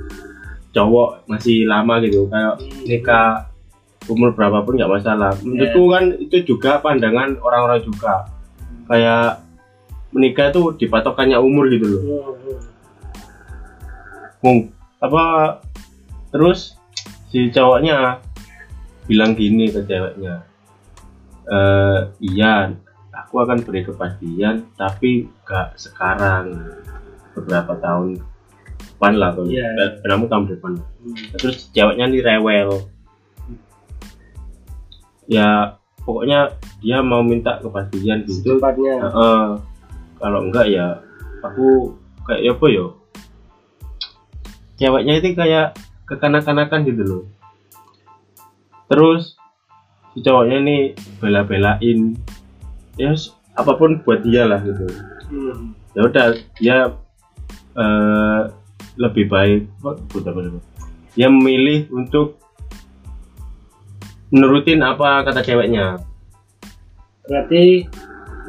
[0.73, 2.27] cowok masih lama gitu.
[2.31, 3.47] Kayak nikah
[4.11, 5.31] umur berapapun nggak masalah.
[5.43, 8.27] Menurutku kan itu juga pandangan orang-orang juga.
[8.87, 9.43] Kayak
[10.11, 12.01] menikah tuh dipatokannya umur gitu loh.
[14.43, 15.59] Mung- apa
[16.31, 16.79] terus
[17.33, 18.21] si cowoknya
[19.09, 20.45] bilang gini ke ceweknya
[21.49, 22.69] eh iya
[23.09, 26.61] aku akan beri kepastian tapi gak sekarang
[27.33, 28.21] beberapa tahun
[29.03, 29.99] depan lah kalau yeah.
[30.07, 30.71] kamu tahun depan.
[31.35, 32.87] Terus ceweknya nih rewel.
[35.27, 35.75] Ya
[36.07, 38.55] pokoknya dia mau minta kepastian gitu.
[38.55, 39.03] Secepatnya.
[39.03, 39.43] Heeh.
[40.23, 41.03] kalau enggak ya
[41.43, 42.95] aku kayak apa yo
[44.79, 45.75] ceweknya itu kayak
[46.09, 47.23] kekanak-kanakan gitu loh
[48.91, 49.39] terus
[50.13, 50.81] si cowoknya nih
[51.17, 52.17] bela-belain
[52.99, 53.15] ya
[53.57, 54.87] apa pun buat dia lah gitu
[55.33, 55.73] Hmm.
[55.97, 56.93] ya udah dia
[57.73, 58.41] eh,
[59.01, 60.61] lebih baik dulu?
[61.17, 62.37] dia memilih untuk
[64.29, 65.97] menurutin apa kata ceweknya
[67.23, 67.87] Berarti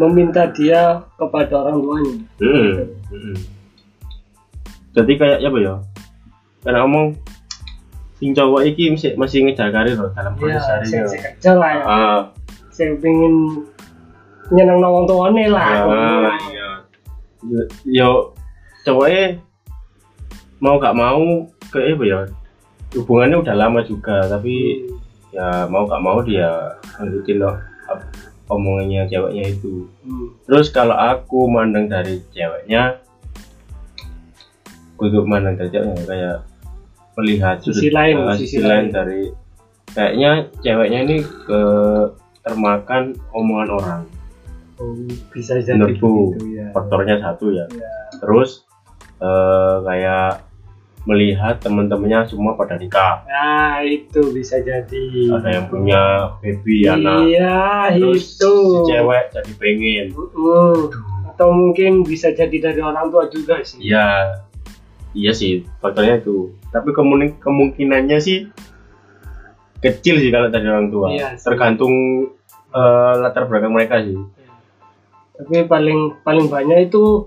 [0.02, 2.14] meminta dia kepada orang tuanya.
[2.42, 2.72] Hmm.
[3.10, 3.36] hmm.
[4.94, 5.74] Jadi kayak apa ya?
[6.66, 7.06] Karena ngomong
[8.24, 11.70] sing cowok iki masih, masih ngejar karir loh dalam proses Iya, hari saya kerja lah
[11.76, 11.84] ya.
[12.72, 13.34] Saya pengen
[14.48, 15.68] nyenang nawang tuane lah.
[15.68, 15.84] ya,
[16.48, 16.68] iya.
[17.44, 18.08] Yo- Yo
[18.80, 19.44] cowoknya
[20.56, 21.20] mau gak mau
[21.68, 22.20] kayak apa ya?
[22.96, 24.88] Hubungannya udah lama juga, tapi
[25.28, 26.48] ya mau gak mau dia
[26.96, 27.60] lanjutin loh
[28.48, 29.84] omongannya ceweknya itu.
[30.00, 30.32] Hmm.
[30.48, 33.04] Terus kalau aku mandang dari ceweknya,
[34.96, 36.36] untuk mandang dari ceweknya kayak
[37.16, 38.68] melihat Sisi sudut- lain, eh, sisi sisi lain.
[38.68, 39.22] lain dari
[39.88, 41.60] kayaknya ceweknya ini ke
[42.40, 44.02] termakan omongan orang.
[44.74, 44.90] Oh,
[45.30, 46.66] bisa jadi Menurutku begitu ya.
[46.70, 47.66] faktornya satu ya.
[47.70, 47.94] Ya.
[48.16, 48.66] Terus
[49.16, 50.42] eh, kayak
[51.04, 55.28] melihat teman-temannya semua pada nikah, Nah, itu bisa jadi.
[55.30, 56.00] ada yang punya
[56.40, 57.60] baby anak, Iya,
[57.92, 58.52] terus itu.
[58.82, 60.06] si cewek jadi pengen.
[60.16, 60.88] Hmm.
[61.28, 63.84] Atau mungkin bisa jadi dari orang tua juga sih.
[63.84, 64.40] Iya,
[65.14, 66.52] iya sih faktornya itu.
[66.68, 68.50] Tapi kemungkin kemungkinannya sih
[69.78, 71.08] kecil sih kalau dari orang tua.
[71.08, 71.46] Iya sih.
[71.46, 71.94] Tergantung
[72.70, 74.18] eh, latar belakang mereka sih.
[75.34, 77.26] Tapi paling paling banyak itu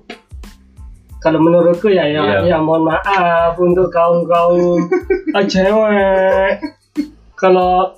[1.17, 2.39] kalau menurutku ya ya, Iya.
[2.45, 4.86] ya mohon maaf untuk kaum kaum
[5.52, 6.62] cewek
[7.34, 7.97] kalau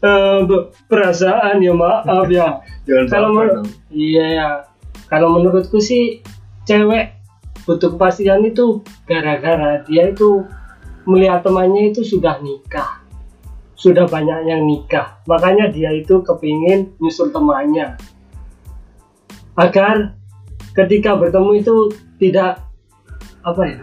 [0.00, 2.58] eh, be- perasaan ya maaf ya
[3.12, 3.46] kalau
[3.88, 4.48] iya ya
[5.06, 6.24] kalau menurutku sih
[6.64, 7.14] cewek
[7.64, 10.44] butuh kepastian itu gara-gara dia itu
[11.08, 13.00] melihat temannya itu sudah nikah.
[13.74, 15.20] Sudah banyak yang nikah.
[15.28, 17.96] Makanya dia itu kepingin nyusul temannya.
[19.54, 20.16] Agar
[20.72, 21.76] ketika bertemu itu
[22.16, 22.64] tidak
[23.44, 23.80] apa ya?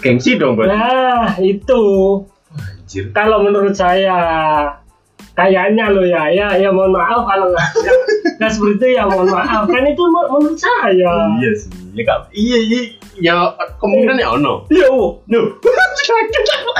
[0.00, 1.82] Gengsi dong buat nah itu.
[2.50, 3.14] Anjir.
[3.14, 4.18] kalau menurut saya
[5.38, 6.26] kayaknya lo ya.
[6.32, 7.68] Ya ya mohon maaf kalau nggak
[8.42, 9.70] nggak seperti itu ya mohon maaf.
[9.70, 11.12] Kan itu men- menurut saya.
[11.38, 11.70] Iya sih.
[11.94, 12.80] Ya iya iya.
[13.20, 14.64] Ya kemungkinan ya ono.
[14.72, 15.20] ya oh.
[15.28, 15.46] Duh.
[16.00, 16.70] Sakit aku.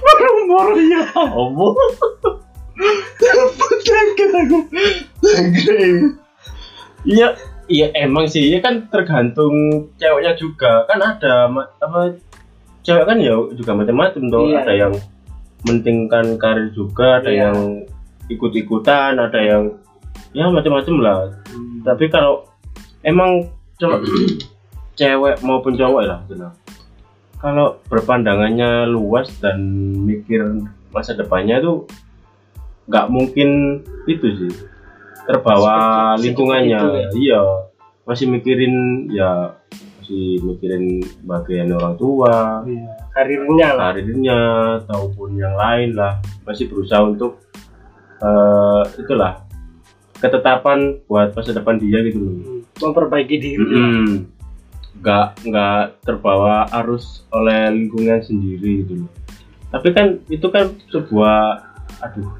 [0.00, 1.02] Baru-baru ya.
[1.12, 1.66] Apa?
[3.82, 4.58] Sakit aku.
[5.22, 6.02] Sakit.
[7.04, 7.36] Iya,
[7.68, 8.48] iya emang sih.
[8.48, 10.86] Ya kan tergantung ceweknya juga.
[10.88, 11.50] Kan ada
[11.82, 12.16] apa
[12.86, 14.44] cewek kan ya juga macam-macam tuh.
[14.54, 14.58] Iya.
[14.62, 14.94] Ada yang
[15.64, 17.48] mentingkan karir juga, ada Iya.
[17.48, 17.56] yang
[18.28, 19.76] ikut-ikutan, ada yang
[20.36, 21.18] ya macam-macam lah.
[21.84, 22.53] Tapi kalau
[23.04, 23.52] emang
[24.98, 26.48] cewek maupun cowok lah gitu.
[27.38, 29.60] Kalau berpandangannya luas dan
[30.00, 30.40] mikir
[30.88, 31.84] masa depannya tuh
[32.88, 34.52] nggak mungkin itu sih.
[35.24, 35.74] Terbawa
[36.16, 36.78] Seperti- lingkungannya.
[37.12, 37.40] itu iya.
[38.04, 38.74] Masih mikirin
[39.08, 39.56] ya
[40.04, 42.60] masih mikirin bagian orang tua.
[42.68, 43.84] Iya, karirnya lah.
[43.92, 44.38] Karirnya
[44.84, 46.20] ataupun yang lain lah.
[46.44, 47.40] Masih berusaha untuk
[48.20, 49.44] eh, itulah
[50.20, 52.32] ketetapan buat masa depan dia gitu loh.
[52.36, 54.26] Hmm, memperbaiki diri Mm-mm.
[55.02, 59.10] nggak nggak terbawa arus oleh lingkungan sendiri gitu loh.
[59.74, 61.66] Tapi kan itu kan sebuah
[62.02, 62.30] aduh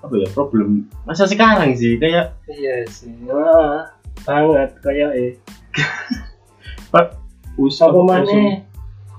[0.00, 3.12] apa ya problem masa sekarang sih kayak iya sih.
[3.28, 3.92] Wah,
[4.24, 5.32] banget kayak eh.
[6.92, 7.20] Pak
[7.60, 8.64] usah apa mana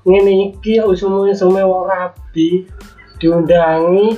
[0.02, 2.66] ngene iki usume usume wong rabi
[3.22, 4.18] diundangi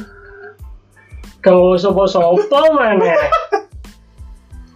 [1.43, 3.12] kang sapa-sapa mana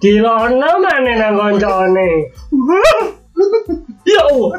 [0.07, 2.09] dilono mana nang koncone.
[4.07, 4.51] Ya Allah.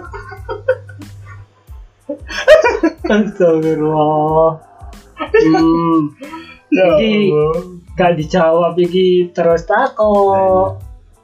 [3.16, 4.60] Astagfirullah.
[5.18, 6.00] Hmm,
[6.68, 7.32] ya Iki-
[7.96, 10.12] gak dijawab iki terus tako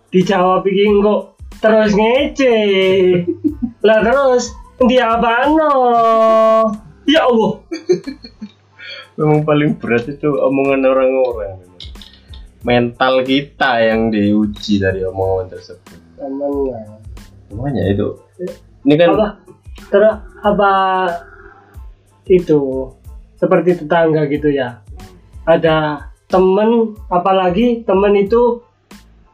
[0.08, 2.56] dijawab iki kok terus ngece.
[3.84, 4.56] Lah terus
[4.88, 5.52] dia apa
[7.04, 7.52] ya Allah.
[9.20, 11.63] Memang paling berat itu omongan orang-orang.
[12.64, 16.00] Mental kita yang diuji dari omongan tersebut.
[16.16, 16.52] Temen
[17.46, 18.08] semuanya itu.
[18.88, 19.28] Ini kan apa
[19.92, 20.72] terus apa
[22.24, 22.88] itu
[23.36, 24.80] seperti tetangga gitu ya.
[25.44, 28.64] Ada temen apalagi temen itu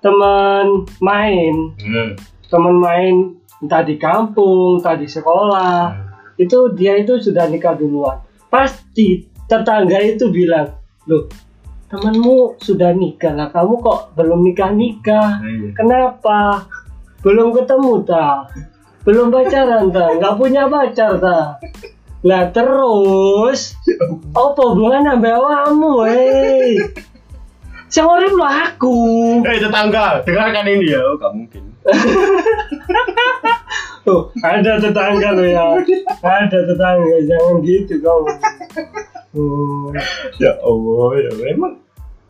[0.02, 1.78] temen main.
[1.78, 2.12] Hmm.
[2.50, 5.94] temen main entah di kampung entah di sekolah.
[6.34, 8.18] Itu dia itu sudah nikah duluan.
[8.50, 10.74] Pasti tetangga itu bilang
[11.06, 11.30] loh
[11.90, 13.50] temanmu sudah nikah lah.
[13.50, 15.42] Kamu kok belum nikah nikah
[15.74, 16.70] kenapa?
[17.20, 18.46] Belum ketemu ta?
[19.02, 20.14] Belum pacaran ta?
[20.16, 21.58] Nggak punya pacar ta?
[22.22, 23.74] Lah terus?
[24.32, 26.78] Apa hubungan ambek awakmu hei?
[27.90, 28.96] Sing urip lo aku.
[29.42, 31.02] Eh tetangga, dengarkan ini ya.
[31.02, 31.74] Oh, gak mungkin.
[34.10, 35.64] Tuh, ada tetangga lo ya.
[36.18, 38.26] Ada tetangga, jangan gitu kamu.
[39.30, 39.94] Oh,
[40.42, 41.78] ya Allah, ya memang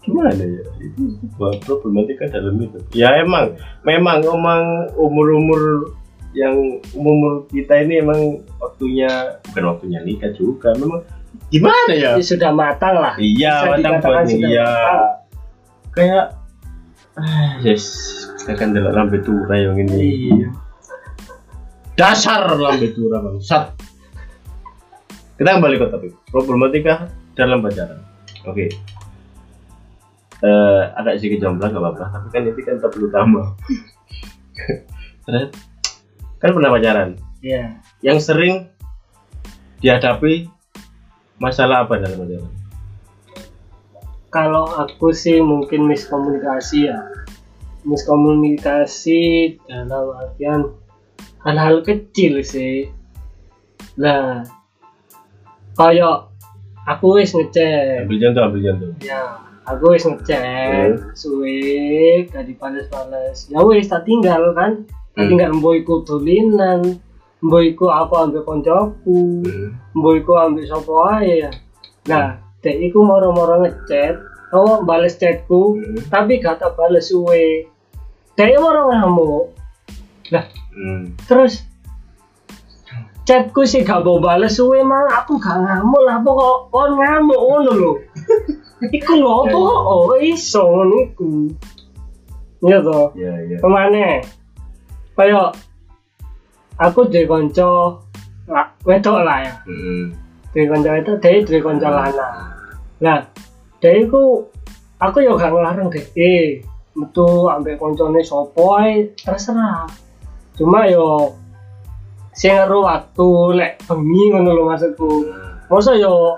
[0.00, 1.12] gimana ya itu
[1.60, 3.52] problematika dalam itu ya emang
[3.84, 5.60] memang emang umur umur
[6.32, 6.56] yang
[6.96, 11.04] umur kita ini emang waktunya bukan waktunya nikah juga memang
[11.52, 13.14] gimana ya ini sudah matang lah.
[13.20, 14.70] iya Bisa matang sudah iya
[15.92, 16.24] kayak
[17.20, 17.84] ah, yes
[18.48, 20.00] akan dalam lambe tura yang ini
[20.32, 20.48] Iya.
[22.00, 23.76] Dasar lambe tura bangsat
[25.40, 26.12] kita kembali ke topik.
[26.28, 28.04] Problematika dalam pacaran.
[28.44, 28.68] Oke.
[30.44, 32.04] Eh agak sedikit jomblo gak apa-apa.
[32.12, 33.56] Tapi kan itu kan topik utama
[36.40, 37.16] kan pernah pacaran?
[37.40, 37.80] Iya.
[38.04, 38.68] yang sering
[39.80, 40.48] dihadapi
[41.40, 42.52] masalah apa dalam pacaran?
[44.28, 47.00] Kalau aku sih mungkin miskomunikasi ya.
[47.88, 50.80] Miskomunikasi dalam artian
[51.42, 52.88] hal-hal kecil sih.
[53.96, 54.44] Nah,
[55.74, 56.28] kayak
[56.86, 58.04] aku wis ngecek.
[58.06, 58.90] Ambil contoh ambil contoh.
[59.00, 59.22] Ya
[59.64, 61.60] aku wis ngecek suwe
[62.26, 64.84] gak dipales-pales ya wis tak tinggal kan.
[65.10, 65.30] Tak Hmm.
[65.36, 67.02] tinggal mbok iku dolinan
[67.42, 69.42] mbok iku aku ambek koncoku
[69.90, 71.50] mbok iku ambek sapa ae ya
[72.06, 74.16] nah dek iku moro-moro ngechat
[74.54, 75.98] oh bales chatku Hmm.
[76.08, 77.66] tapi gak tak bales suwe.
[78.38, 79.44] Dek moro ngamuk.
[80.30, 81.18] Lah Hmm.
[81.26, 81.66] terus
[83.30, 87.40] chatku sih gak mau bales suwe mang aku gak ngamuk lah apa kok kon ngamuk
[87.40, 87.92] ngono lho.
[88.96, 89.54] Iku lho apa?
[89.54, 91.30] Kok oh iso ngono iku.
[92.66, 93.56] Iya toh ya ya.
[93.62, 94.18] Ke mana
[95.14, 95.54] kayak
[96.80, 98.02] aku konco
[98.50, 99.54] lah wedok lah ya.
[99.62, 100.10] Hmm.
[100.50, 102.34] di konco itu dia di konco lanang.
[102.98, 103.22] Nah
[103.78, 104.22] dia itu
[104.98, 106.66] aku ya gak ngelarang deh eh
[106.98, 109.86] metu ambek koncone sopo ae terserah
[110.60, 111.32] cuma yo
[112.36, 115.24] sing ngeru waktu lek bengi ngono lho maksudku.
[115.72, 116.36] Masa yo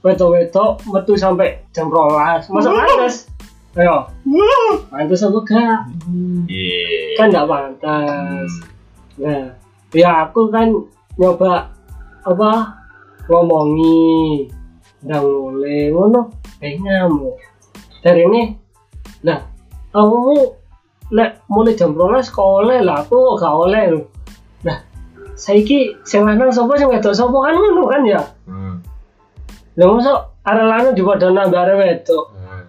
[0.00, 2.48] wedok-wedok metu sampai jam rolas.
[2.48, 3.28] Masa pantes.
[3.76, 4.08] Ayo.
[4.88, 5.80] Pantes apa gak?
[6.48, 6.98] Iya.
[7.18, 8.50] kan nggak pantas
[9.18, 9.50] nah
[9.90, 10.70] ya aku kan
[11.18, 11.74] nyoba
[12.22, 12.50] apa
[13.26, 14.46] ngomongi
[15.02, 16.30] ndang mulai ngono.
[16.58, 17.38] Ngamuk
[18.02, 18.42] dari ini
[19.22, 19.42] nah
[19.94, 20.57] kamu
[21.14, 23.96] lek mulai jam rolas kok oleh lah aku gak oleh
[24.66, 24.78] nah
[25.38, 28.82] saiki sing lanang sapa sing wedok sapa kan ngono kan ya Hmm.
[29.78, 32.62] lha mosok arek lanang dipadha nambah arek wedok Hmm.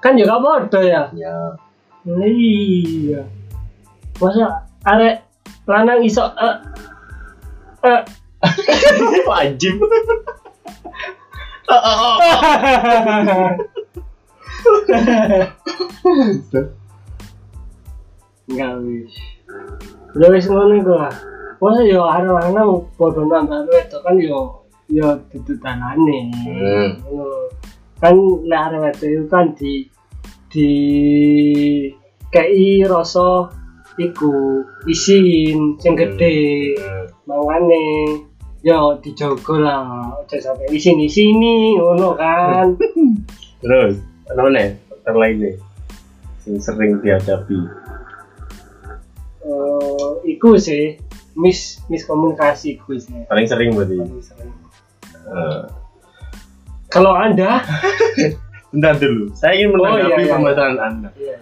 [0.00, 1.36] kan juga padha ya Ya.
[2.02, 3.22] Iya.
[4.18, 5.22] Masa arek
[5.70, 6.56] lanang iso eh
[7.86, 8.00] eh
[9.22, 9.78] Wajib.
[11.70, 12.18] Oh, oh, oh.
[18.52, 19.12] Enggak wis.
[20.12, 21.14] Udah wis ngono iku lah.
[21.62, 24.62] Masa yo arek lanang padha nambah wedok kan yo
[24.92, 26.18] yo ditutanane.
[26.44, 26.88] Hmm.
[27.08, 27.48] Ngono.
[27.98, 29.72] Kan lek arek wedok itu kan di
[30.52, 30.70] di
[32.28, 33.48] kei rasa
[33.96, 36.76] iku isin sing gede.
[37.22, 38.18] mangane
[38.66, 42.74] yo dijogo lah aja sampai di sini sini ngono kan
[43.62, 44.74] Terus, apa nih?
[44.90, 45.54] Faktor lainnya
[46.42, 47.58] yang sering dihadapi.
[49.42, 50.94] Eh, iku sih
[51.34, 53.98] mis miskomunikasi iku sih Paling sering berarti.
[53.98, 54.52] Paling sering.
[55.26, 55.62] Eh,
[56.86, 57.58] kalau anda
[58.72, 59.34] bentar dulu.
[59.34, 61.10] Saya ingin Oh, iya, menanggapi iya, permasalahan Anda.
[61.18, 61.36] iya,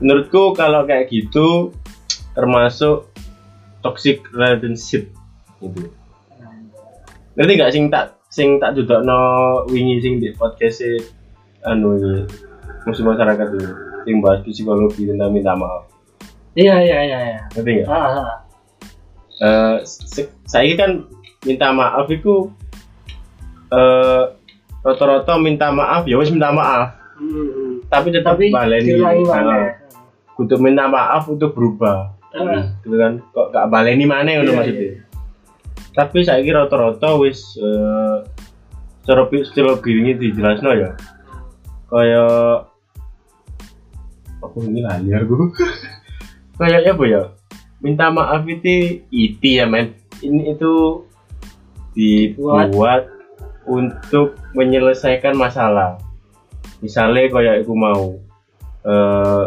[0.00, 1.70] Menurutku kalau kayak gitu
[2.32, 3.12] termasuk
[3.84, 5.12] toxic relationship
[5.60, 5.92] gitu.
[7.36, 9.20] Ngerti nggak sing tak sing tak dudukno
[9.68, 10.80] wingi sing di podcast
[11.62, 12.24] anu ini
[12.88, 13.68] musuh masyarakat itu
[14.02, 15.91] sing bahas psikologi tentang minta maaf.
[16.54, 17.40] Iya iya iya iya.
[17.52, 17.88] Ngerti nggak?
[17.88, 18.36] ah, ah.
[19.42, 21.08] Eh, se- saya kan
[21.42, 22.52] minta maaf itu
[23.72, 24.22] eh
[24.82, 26.94] rata-rata minta maaf ya wis minta maaf.
[27.16, 29.78] Hmm, tapi tetap tapi baleni Nah, mana?
[30.34, 32.12] untuk minta maaf untuk berubah.
[32.32, 32.64] Ah.
[32.80, 33.20] gitu kan?
[33.32, 34.92] Kok gak baleni mana ngono Iya, maksudnya?
[35.92, 38.16] tapi saya kira rata-rata wis eh
[39.04, 40.90] cara psikologi ini dijelasno ya.
[41.86, 42.72] Kayak
[44.40, 45.36] apa ini lali aku
[46.58, 47.22] kayak apa ya?
[47.82, 49.96] Minta maaf itu iti ya men.
[50.22, 51.02] Ini itu
[51.96, 53.10] dibuat
[53.66, 55.98] untuk menyelesaikan masalah.
[56.82, 58.18] Misalnya kayak aku mau
[58.82, 59.44] eh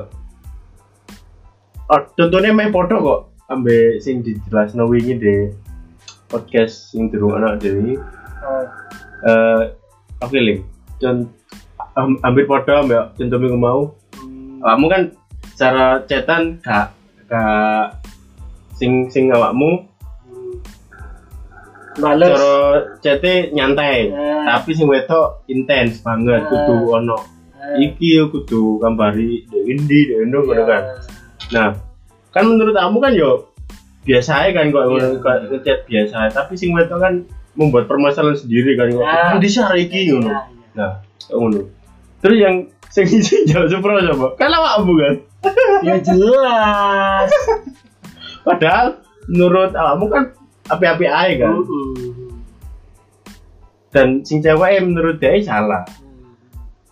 [1.92, 3.22] oh, contohnya main foto kok.
[3.52, 5.44] Ambe sing dijelasno wingi deh.
[6.32, 8.02] Podcast sing durung ana dhewe
[8.46, 8.66] Oh,
[9.26, 9.62] eh
[10.22, 10.62] oke link
[11.02, 11.30] con
[11.98, 13.82] am- hampir padha ambek contoh mau.
[14.18, 15.02] Hmm, awakmu kan
[15.56, 16.92] secara cetan gak
[17.26, 17.96] gak
[18.76, 19.88] sing sing awakmu.
[21.96, 22.28] Males.
[22.28, 22.52] cara
[23.00, 24.44] cete nyantai Eh.
[24.44, 26.48] tapi sing wedok intens banget Eh.
[26.52, 27.16] kudu ono
[27.56, 30.68] Eh, iki yo kudu gambari dek endi dek endo ngono iya.
[30.68, 30.84] kan
[31.50, 31.70] nah
[32.30, 33.48] kan menurut kamu kan yo
[34.04, 35.08] biasa aja kan kok Iya.
[35.18, 37.24] kok ngechat biasa tapi sing wedok kan
[37.56, 39.32] membuat permasalahan sendiri kan kok Ah.
[39.34, 40.52] endi sih hari iki ngono Iya, iya.
[40.76, 40.92] nah
[41.32, 41.64] ngono
[42.20, 42.56] terus yang
[42.96, 45.16] sing isi jauh sepro coba kan awakmu kan
[45.84, 47.30] Ya jelas.
[48.42, 50.24] padahal menurut awakmu kan
[50.72, 52.40] api-api aja kan Mm-mm.
[53.92, 55.84] dan sing cewek menurut dia salah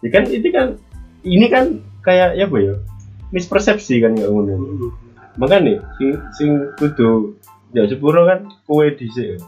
[0.03, 0.75] ya kan itu kan
[1.23, 2.75] ini kan kayak ya apa ya
[3.31, 4.89] mispersepsi kan kayak ngono Mm-mm.
[5.39, 7.33] makanya sing sing kudu
[7.71, 9.39] ya sepuro kan kowe dhisik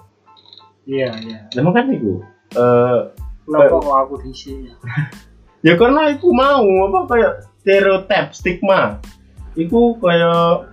[0.85, 1.37] Iya, iya.
[1.57, 2.21] nah makanya iku
[2.55, 2.99] eh
[3.45, 4.69] Kenapa kok aku di sini?
[5.65, 7.33] ya karena iku mau apa kayak
[7.65, 9.01] stereotip stigma
[9.57, 10.69] iku kayak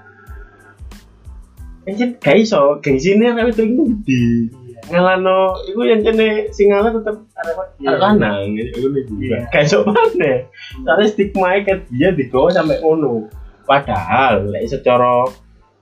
[1.82, 4.22] Encen gak iso, gengsine arek itu itu gede.
[4.70, 4.80] Iya.
[4.86, 7.88] Ngalano, iku yang jene sing ngalah tetep arek Iya.
[7.90, 9.12] arek lanang gitu iku.
[9.18, 9.38] Iya.
[9.50, 10.46] Gak iso maneh.
[10.86, 13.26] Soalnya stigma ket dia digawa sampai ngono.
[13.66, 15.26] Padahal lek secara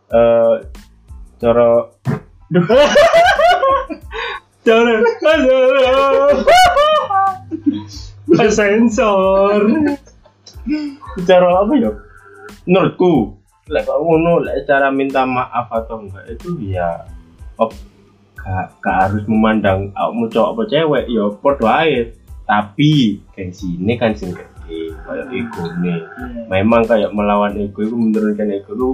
[0.09, 0.57] eh
[1.37, 1.69] cara
[2.53, 2.65] duh
[4.61, 4.93] Cara,
[5.25, 5.57] cara.
[8.51, 9.61] Sensor.
[11.19, 11.91] secara apa ya?
[12.69, 13.35] Menurutku
[13.71, 17.07] lek kok ngono lek cara minta maaf atau enggak itu ya
[17.55, 17.71] op,
[18.35, 21.05] gak, gak harus memandang awakmu cowok apa cewek?
[21.11, 22.15] Ya podo ae.
[22.51, 26.03] Tapi gengsi ini kan sing gede kayak ego nih.
[26.51, 28.91] Memang kayak melawan ego itu menurunkan ego itu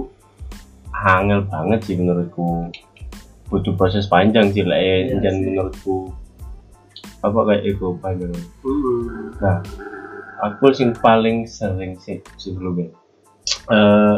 [0.93, 2.69] angel banget sih menurutku.
[3.49, 6.13] Butuh proses panjang sih lah ya menurutku
[7.23, 9.33] apa kayak ego panjang Mm.
[9.41, 9.57] nah
[10.43, 12.93] aku sing paling sering sih sebelumnya
[13.69, 14.17] eh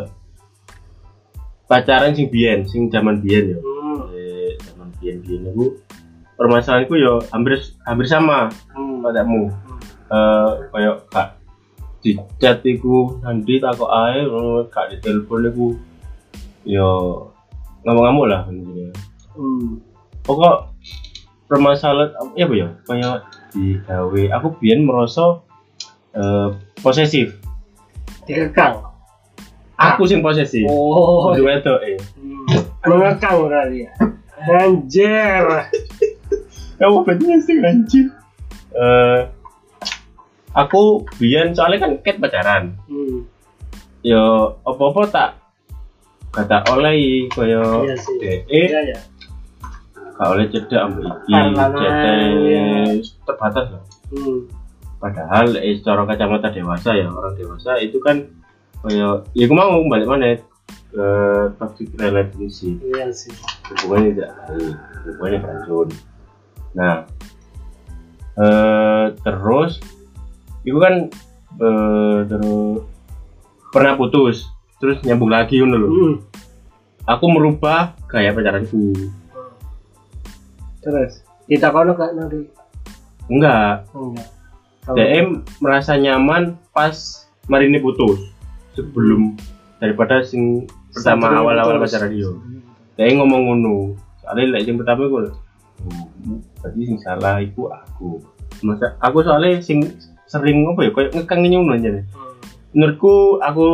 [1.66, 4.00] pacaran sing biyen sing zaman biyen ya Mm.
[4.14, 5.80] Eh, zaman biyen biyen itu
[6.36, 9.00] permasalahanku ya hampir hampir sama Mm.
[9.06, 9.42] padamu
[10.10, 11.28] eh kayak kak
[12.00, 15.68] di chat iku nanti tak kok ae ngono, kak di telepon iku
[16.64, 16.88] yo
[17.84, 18.88] ngomong-ngomong lah intinya.
[19.36, 19.80] Mm.
[20.24, 20.69] pokok
[21.50, 23.18] permasalahan apa ya apa ya kayak
[23.52, 25.42] digawe aku biyen merasa
[26.14, 26.48] eh,
[26.80, 27.34] posesif
[28.24, 28.86] Dikekang.
[29.74, 31.34] aku sing posesif Oh.
[31.34, 32.46] Kudu wedok eh Mm.
[32.82, 33.92] Mengekang kali ya.
[34.40, 35.44] Anjir.
[36.78, 38.06] kamu betul sih anjir
[38.72, 39.20] eh
[40.52, 40.82] aku
[41.16, 43.26] biyen soalnya kan ket pacaran Mm.
[44.00, 44.24] yo
[44.62, 45.30] apa-apa tak
[46.30, 48.16] kata oleh kaya Iya sih.
[48.16, 49.00] DE Iya ya.
[50.20, 52.68] Gak oleh cedak ambek iki Karena, cedak iya.
[53.24, 54.40] terbatas loh Mm.
[54.98, 58.26] padahal eh, secara kacamata dewasa ya orang dewasa itu kan
[58.82, 60.34] kaya ya aku mau balik mana
[60.90, 61.08] ke
[61.56, 63.30] toxic relationship Iya sih.
[63.86, 65.88] hubungannya tidak baik hubungannya beracun
[66.74, 66.96] nah
[68.34, 69.78] eh, terus
[70.66, 70.94] itu kan
[71.62, 72.82] eh, terus
[73.70, 74.50] pernah putus
[74.82, 76.14] terus nyambung lagi ngono lho Mm.
[77.06, 78.94] aku merubah gaya pacaranku
[80.80, 82.46] Terus kita kono gak nanti.
[83.30, 83.86] enggak.
[83.94, 84.30] Enggak.
[84.90, 85.28] DM
[85.62, 86.96] merasa nyaman pas
[87.46, 88.18] mari ini putus.
[88.74, 89.38] Sebelum
[89.78, 90.66] daripada sing
[90.96, 92.32] pertama awal-awal pacaran dia
[92.98, 93.76] DM ngomong ngono.
[94.24, 95.30] Soalnya lek yang pertama gue
[96.60, 98.20] berarti sing salah iku aku.
[98.66, 99.84] Masa aku soalnya sing
[100.30, 102.38] sering apa ya kayak ngekang ngono aja nih Mm.
[102.70, 103.66] menurutku aku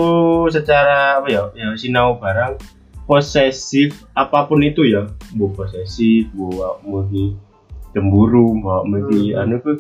[0.48, 2.56] secara apa ya ya sinau barang
[3.06, 5.06] posesif apa pun itu ya.
[5.34, 6.50] Bu posesif bu
[6.84, 7.06] mau
[7.94, 9.42] cemburu mau di Hmm.
[9.42, 9.78] anu tuh.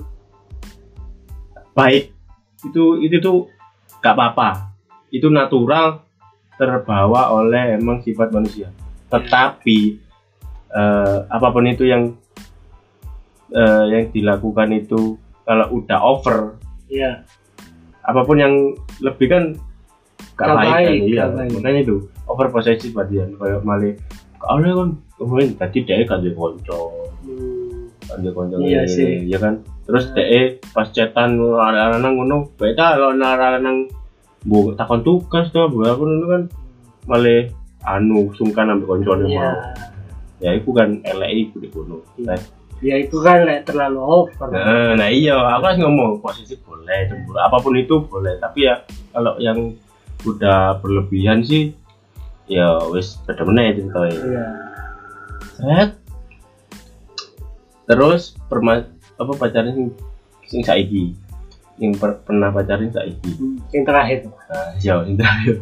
[1.74, 2.14] Baik.
[2.64, 3.50] Itu itu tuh
[4.00, 4.72] gak apa-apa.
[5.12, 6.06] Itu natural
[6.56, 8.72] terbawa oleh emang sifat manusia.
[9.12, 9.80] Tetapi
[10.72, 12.16] eh, apa pun itu yang
[13.52, 15.16] eh, yang dilakukan itu
[15.46, 17.26] kalau udah over Iya.
[18.06, 18.54] apa pun yang
[19.02, 19.44] lebih kan
[20.38, 21.18] gak, Gak baik, kan baik, iya.
[21.26, 21.50] gak baik.
[21.58, 23.94] makanya itu over berarti kan kayak malah
[24.40, 27.10] kalau kan kemarin tadi dia kan dia konco
[28.06, 29.26] kan dia konco Iya sih.
[29.26, 33.90] ya kan terus dia pas chatan ada anak ngono beda kalau ada anak
[34.46, 36.44] bu takon tugas tuh bu aku itu kan
[37.06, 37.42] malah
[37.86, 39.26] anu sungkan ambil konco Iya.
[39.26, 39.54] mau
[40.38, 42.36] ya itu kan elek itu di kono Iya.
[42.84, 44.52] Ya itu kan lek terlalu over.
[44.52, 48.36] Nah, nah iya, aku harus ngomong posisi boleh, cemburu apa pun itu boleh.
[48.38, 48.84] Tapi ya
[49.16, 49.72] kalau yang
[50.28, 51.72] udah berlebihan sih,
[52.46, 54.20] ya wis beda meneh ceritanya.
[54.22, 54.46] Iya.
[55.56, 55.92] Set.
[57.86, 58.82] terus perma
[59.22, 59.88] apa pacaran sing
[60.50, 61.14] sing saiki?
[61.78, 63.32] Yang per- pernah pacaran saiki?
[63.74, 64.20] Yang terakhir.
[64.30, 65.56] Nah, ya yang terakhir.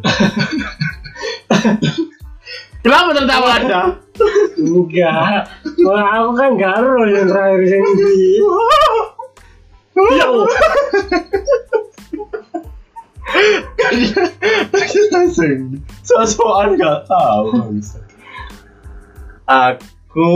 [2.84, 3.80] Kenapa tertawa ada?
[4.60, 5.48] Enggak.
[5.88, 8.44] Wah, aku kan garo yang terakhir yang ini.
[10.20, 11.83] Ya langsung
[16.06, 17.50] sosokan gak tahu
[19.50, 20.32] aku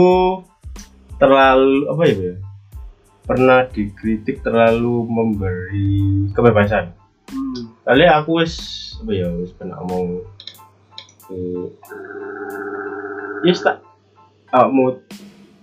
[1.17, 2.37] terlalu apa ya Bel?
[3.29, 6.97] pernah dikritik terlalu memberi kebebasan
[7.29, 7.77] Hmm.
[7.85, 8.57] kali aku wis
[9.05, 10.25] apa ya wis pernah ngomong
[11.29, 11.65] eh,
[13.45, 13.85] yes tak
[14.49, 14.97] awakmu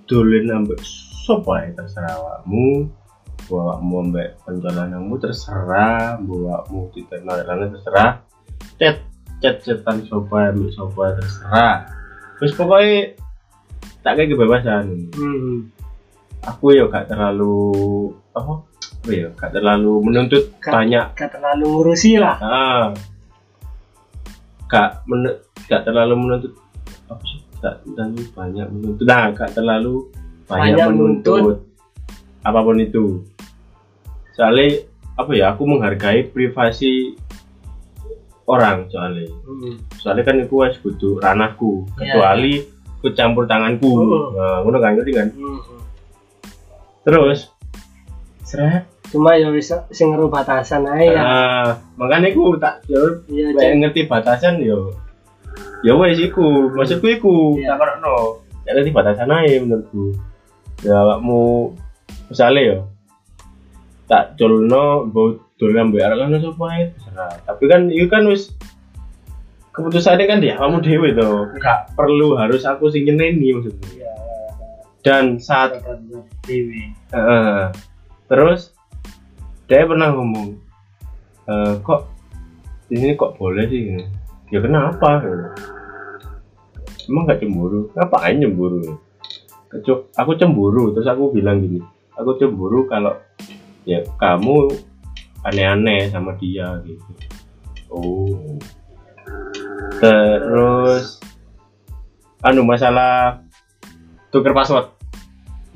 [0.07, 0.78] dolen ambek
[1.26, 2.87] sopo ya terserah awakmu
[3.51, 6.18] awakmu ambek penjalananmu terserah.
[6.18, 8.11] Awakmu tidak narik terserah.
[8.76, 8.97] Chat
[9.38, 11.86] chat chatan sopo ambek sopo terserah.
[12.36, 13.16] Terus pokoknya
[14.03, 15.11] tak kayak kebebasan.
[15.14, 15.70] Hmm.
[16.47, 17.59] aku ya gak terlalu
[18.30, 18.62] apa?
[19.03, 19.28] Apa ya?
[19.34, 21.07] Gak terlalu menuntut Gak- banyak.
[21.18, 22.36] gak terlalu ngurusi lah.
[22.38, 22.86] Ah.
[24.70, 25.26] Gak men
[25.66, 26.53] gak terlalu menuntut
[27.07, 27.42] apa sih?
[27.59, 29.05] Gak terlalu banyak menuntut.
[29.07, 30.07] Nah gak terlalu
[30.47, 31.59] banyak, Banyak menuntut, menuntut.
[32.47, 33.05] apa pun itu
[34.37, 34.84] soalnya
[35.16, 37.16] apa ya aku menghargai privasi
[38.47, 39.74] orang soalnya Hmm.
[39.97, 42.55] soalnya kan itu wes butuh ranahku Iya, kecuali
[43.01, 44.30] ikut campur tanganku Oh.
[44.32, 45.59] nah ngono kan ngerti kan Hmm.
[47.03, 47.51] terus
[48.43, 53.55] seret cuma ya bisa sing ngeru batasan aja ya ah, makanya aku tak ya Lek
[53.57, 53.70] Cek.
[53.78, 54.95] ngerti batasan yo.
[55.84, 57.55] Ya wes iku, maksudku iku.
[57.55, 57.78] Iya.
[57.78, 58.43] Tak no.
[58.66, 60.18] Ya ngerti batasan aja menurutku.
[60.82, 61.70] Ya awakmu
[62.26, 62.78] misalnya yo.
[64.07, 67.32] Tak colno mbok dolan mbek arek kan sapa ae terserah.
[67.42, 68.54] Tapi kan itu kan wis
[69.74, 71.30] keputusannya kan dia kamu dewe to.
[71.59, 73.82] Gak perlu harus aku sing nyeneni maksudku.
[73.98, 74.12] Iya.
[75.02, 75.78] Dan saat
[76.46, 76.90] Dewi.
[77.14, 77.70] Heeh.
[78.26, 78.74] terus
[79.70, 80.59] dia pernah ngomong
[81.46, 82.11] "Eh, kok
[82.90, 84.02] di sini kok boleh sih Gini.
[84.50, 85.22] ya kenapa
[87.07, 88.98] emang gak cemburu ngapain cemburu
[89.66, 91.82] Kecu aku cemburu terus aku bilang gini
[92.14, 93.18] aku cemburu kalau
[93.87, 94.74] ya kamu
[95.47, 97.11] aneh-aneh sama dia gitu.
[97.87, 98.59] Oh.
[100.03, 101.22] Terus
[102.43, 103.41] anu masalah
[104.34, 104.91] tuker password.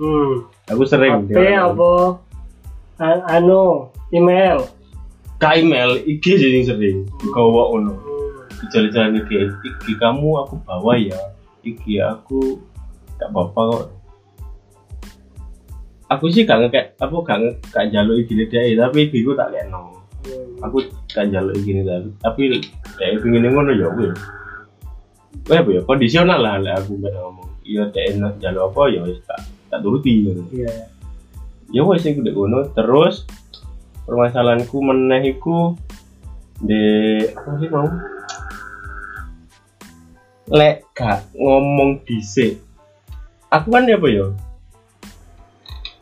[0.00, 0.48] Hmm.
[0.66, 2.18] aku sering HP apa?
[3.00, 4.64] A- anu, email.
[5.40, 6.98] Ka email IG sih yang sering.
[7.22, 7.94] Digawa ono.
[8.74, 9.30] Jalan-jalan IG
[9.64, 11.16] IG kamu aku bawa ya.
[11.62, 12.60] IG aku
[13.20, 13.99] gak apa-apa kok
[16.10, 19.96] aku sih gak ngekek aku gak nge- gak jaluk IG dia tapi ku tak keno
[20.20, 20.60] Hmm.
[20.60, 22.42] aku gak jaluk IG tapi tapi
[23.00, 24.12] dia pengen ngono ya wis
[25.48, 29.00] Wah, apa ya kondisional lah lek aku gak ngomong iya dia enak jaluk apa ya
[29.24, 29.40] tak
[29.72, 30.42] tak turuti gitu.
[30.52, 30.68] Iya.
[31.72, 33.24] ya wes iku dek ngono terus
[34.04, 35.72] permasalahanku meneh iku
[36.60, 36.84] di
[37.32, 37.88] apa sih mau
[40.52, 42.60] lek gak ngomong dhisik
[43.48, 44.26] aku kan ya apa ya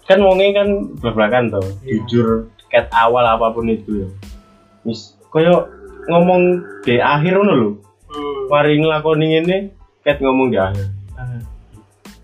[0.08, 0.68] kan wongnya kan
[1.04, 2.00] belak-belakan tuh Iya.
[2.08, 4.08] jujur ket awal apa pun itu ya.
[4.88, 5.68] Mis koyo
[6.08, 7.70] ngomong di akhir ngono lho.
[8.08, 8.48] Hmm.
[8.48, 9.56] mari ngelakoni ini
[10.00, 10.88] ket ngomong di akhir.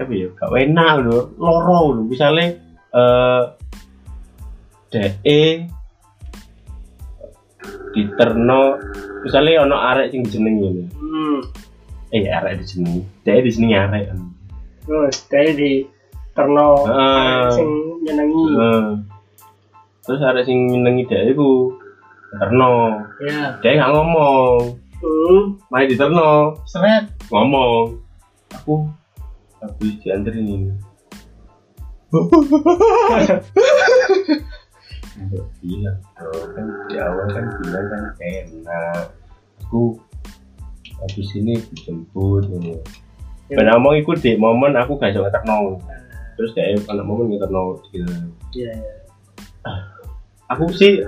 [0.01, 2.03] Tapi ya gak enak lho loro lho.
[2.09, 2.57] Misalnya
[2.97, 3.43] eh
[4.89, 5.43] DE
[7.95, 8.79] diterno
[9.23, 10.85] misalnya ono arek sing jeneng ngene.
[10.97, 11.41] Hmm.
[12.17, 14.05] eh arek dijenengi DE dijenengi arek.
[14.09, 14.21] Kan
[14.85, 15.73] Terus dari di
[16.35, 17.47] terno Ah.
[17.49, 17.69] sing
[18.03, 18.43] nyenengi.
[18.53, 18.85] Heeh.
[20.05, 21.73] terus arek sing nyenengi DE iku
[22.35, 23.57] terno Ya.
[23.59, 25.57] DE gak ngomong Hmm.
[25.69, 27.97] main di terno seret ngomong
[28.51, 28.85] aku
[29.59, 30.69] habis dianterin ini
[35.61, 39.05] bilang dong kan di awal kan bilang kan enak
[39.61, 39.97] aku
[40.99, 42.77] habis ini dijemput gitu
[43.45, 43.61] Ya.
[43.61, 45.77] Ben ngomong iku di momen aku gak iso ngeterno
[46.35, 48.07] terus kayak pada momen ngeterno gitu
[48.53, 48.73] Iya.
[48.73, 49.75] iya.
[50.47, 51.01] aku sih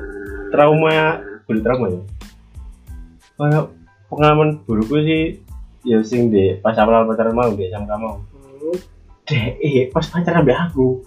[0.48, 2.00] trauma bukan trauma ya
[3.36, 3.64] kayak
[4.06, 5.22] pengalaman burukku sih
[5.82, 8.10] ya sing di pas awal pacaran mau di sama kamu
[8.56, 8.78] Hmm.
[9.28, 11.02] deh pas pacaran be aku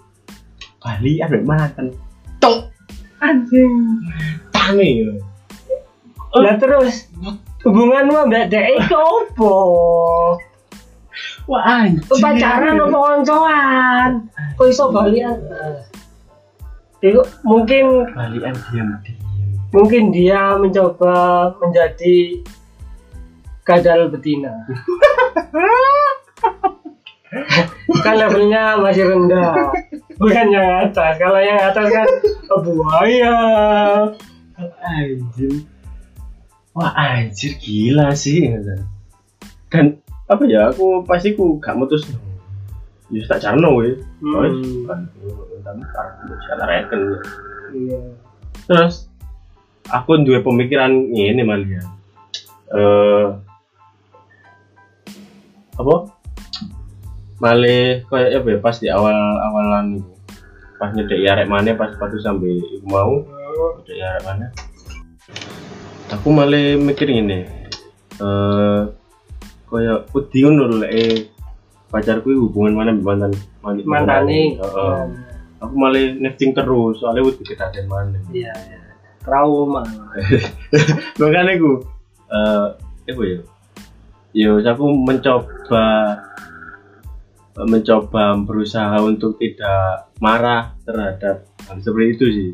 [0.78, 1.92] Bali ada mantan
[2.38, 2.68] tok
[3.18, 3.72] anjing
[4.50, 5.12] tane ya
[6.30, 7.10] Lah terus
[7.66, 9.50] hubunganmu mbak Dek itu apa?
[11.48, 14.10] Wah anjing Pacaran apa koncoan?
[14.58, 15.36] Kok iso balian?
[17.00, 19.20] Itu mungkin balian diam diam
[19.70, 22.42] mungkin dia mencoba menjadi
[23.62, 24.50] kadal betina.
[28.02, 29.70] kan levelnya masih rendah,
[30.18, 31.14] bukan yang atas.
[31.22, 32.06] Kalau yang atas kan
[32.66, 33.36] buaya.
[34.84, 35.64] anjir
[36.76, 38.44] wah anjir gila sih
[39.72, 39.96] dan
[40.30, 42.06] apa ya aku pasti ku gak mutus.
[43.10, 44.86] Ya tak carno weh Hmm.
[44.86, 45.10] kan
[46.46, 47.18] cara reken.
[47.70, 47.98] Iya.
[48.70, 49.10] terus
[49.90, 51.82] aku duwe pemikiran ini malah ya.
[52.70, 53.26] Eh
[55.74, 55.94] apa?
[57.40, 59.16] Malih kayak apa ya pas di awal
[59.50, 60.12] awalan itu.
[60.78, 63.20] Pas nyedek arek mana pas sepatu sampai iku mau
[63.82, 64.46] nyedek arek mana
[66.10, 67.44] aku malah mikir ini
[68.20, 68.82] eh
[69.70, 71.14] kayak wedi ngono lho lek eh,
[71.88, 74.58] pacarku hubungan mana mantan mantan Mantane.
[74.58, 75.02] Heeh.
[75.60, 78.78] aku malah nifting terus soalnya wedi kedaden mana Iya, iya.
[79.20, 79.84] Trauma.
[81.20, 81.72] makanya aku
[82.30, 82.66] eh
[83.10, 83.38] apa ya
[84.32, 85.84] ya aku mencoba
[87.60, 92.50] mencoba berusaha untuk tidak marah terhadap hal seperti itu sih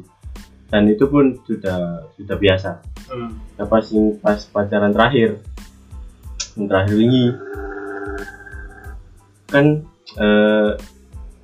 [0.66, 2.70] dan itu pun sudah sudah biasa
[3.06, 3.38] Hmm.
[3.54, 3.86] nah, pas
[4.18, 5.38] pas pacaran terakhir
[6.58, 7.22] terakhir ini
[9.46, 9.64] kan
[10.16, 10.70] eh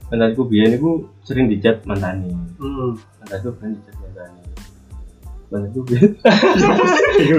[0.08, 2.96] mantanku biar itu sering dicat mantani Hmm.
[3.20, 4.40] mantanku kan dicat mantani
[5.48, 6.02] mantanku biar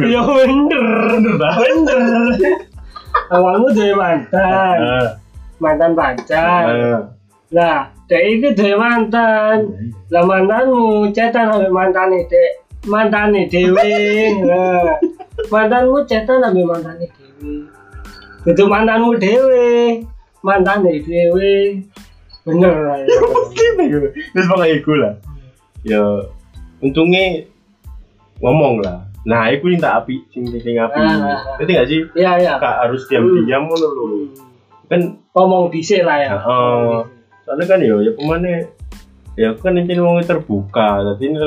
[0.05, 0.86] Ya bener,
[1.41, 2.01] bener.
[3.30, 5.07] Awalmu dari mantan, Ah,
[5.57, 6.65] mantan pacar.
[6.65, 6.99] ah.
[7.51, 9.69] Lah, dek itu dari mantan.
[10.09, 12.51] Lah mantanmu cetan sampai mantan dek
[12.86, 13.93] mantan dewe.
[14.45, 14.97] Lah,
[15.53, 17.22] mantanmu cetan sampai mantan dewe.
[18.44, 20.04] Itu mantanmu dewe,
[20.44, 21.80] mantan dewe.
[22.44, 22.98] Bener lah.
[23.00, 23.08] ya.
[24.34, 25.14] terus pokoknya itu lah
[25.84, 26.02] ya
[26.80, 27.44] untungnya
[28.39, 31.39] ngomong lah nah itu yang tak api sing sing api Ah.
[31.56, 32.54] ngerti gak sih Iya, iya.
[32.60, 34.06] gak harus diam diam ngono lho
[34.88, 35.02] kan
[35.34, 36.36] Ngomong dhisik lah ya.
[36.36, 36.96] Heeh.
[37.44, 38.54] soalnya kan ya ya pemane
[39.34, 41.38] ya aku kan ini wong terbuka jadi ini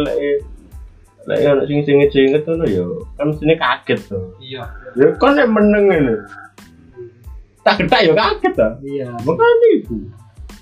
[1.26, 2.86] lek lek ono sing sing jenget ngono ya
[3.18, 4.62] kan mestine kaget tuh Iya.
[4.94, 6.14] ya kan nek meneng ngene.
[7.60, 8.68] Tak getak ya kaget ta.
[8.78, 9.10] Iya.
[9.26, 9.96] makanya itu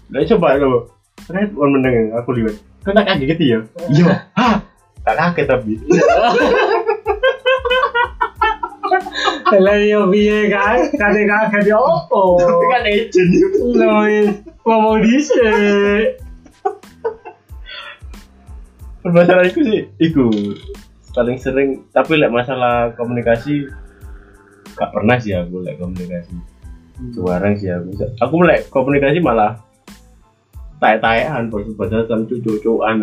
[0.08, 0.88] Nah coba lo
[1.28, 3.58] Red one meneng aku lihat Kau tak kaget gitu ya
[3.88, 4.56] Iya Hah?
[5.00, 5.72] Tak kaget tapi.
[9.54, 10.90] Lah yo piye kan?
[10.96, 12.40] Kate kaget yo opo?
[12.40, 13.30] Tapi kan agent
[13.76, 13.92] Lho,
[14.64, 16.23] ngomong dhisik.
[19.04, 20.26] Permasalahan itu sih Iku.
[21.12, 23.68] Paling sering Tapi lek masalah komunikasi
[24.74, 26.34] Gak pernah sih aku lek komunikasi.
[27.14, 27.94] Sekarang sih aku.
[28.18, 29.60] Aku lek komunikasi malah
[30.82, 32.98] Taek-taekan Bahasa-bahasa cucu-cucuan.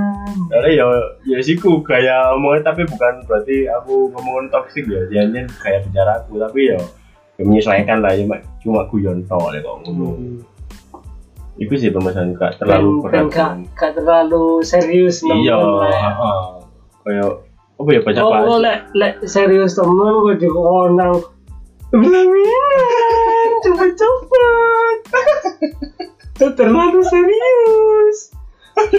[0.50, 0.84] Karena ya
[1.28, 5.00] ya siku gaya omongnya tapi bukan berarti aku ngomongin toksik ya.
[5.12, 6.80] Jangan kayak bicara aku tapi ya,
[7.38, 8.12] ya menyesuaikan lah.
[8.16, 8.24] Ya
[8.64, 10.42] cuma guyon tok lek kok ngono.
[11.60, 13.12] Iku sih permasalahan gak terlalu berat.
[13.12, 16.10] dan gak, gak terlalu serius Iya, ya.
[17.04, 17.30] Kayak
[17.76, 18.46] apa ya baca baca.
[18.46, 21.18] oh, lek lek serius temen gue dikonang.
[21.92, 24.98] Belaminan, cepet-cepet.
[26.40, 28.32] Itu terlalu serius.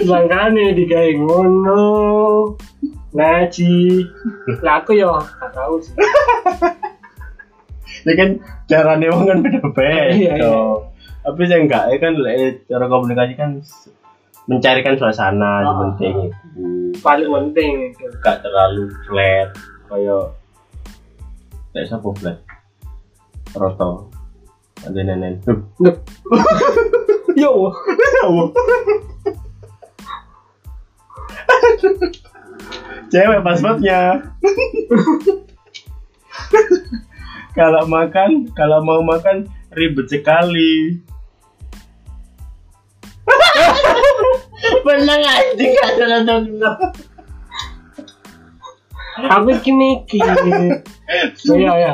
[0.06, 1.82] Makanya digawe ngono.
[3.10, 3.78] Ngaji.
[4.62, 5.94] Lah aku yo gak tahu sih.
[8.04, 8.36] Ya kan
[8.68, 10.44] caranya wong kan beda-beda.
[11.24, 12.12] Tapi saya enggak ya kan
[12.68, 13.50] cara komunikasi kan
[14.44, 15.80] mencarikan suasana yang Oh.
[15.88, 16.36] penting itu.
[17.00, 18.04] Paling penting itu.
[18.20, 19.48] gak terlalu flat
[19.88, 20.24] kayak
[21.72, 22.38] kayak siapa flat
[23.52, 24.08] roto
[24.84, 25.60] ada nenek Duh.
[27.34, 27.50] Yo,
[33.10, 34.00] cewek passwordnya
[37.58, 39.46] kalau makan kalau mau makan
[39.76, 41.02] ribet sekali
[44.84, 46.60] Bener anjing ada nonton
[49.14, 50.02] aku kini.
[51.46, 51.92] Iya ya.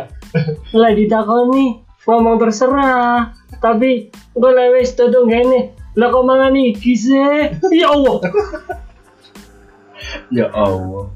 [0.73, 3.37] Lah ditakoni ngomong terserah.
[3.61, 5.77] Tapi gue lewes todong gini.
[6.01, 7.53] Lah kok mangan iki sih?
[7.75, 8.19] Ya Allah.
[10.33, 11.11] ya Allah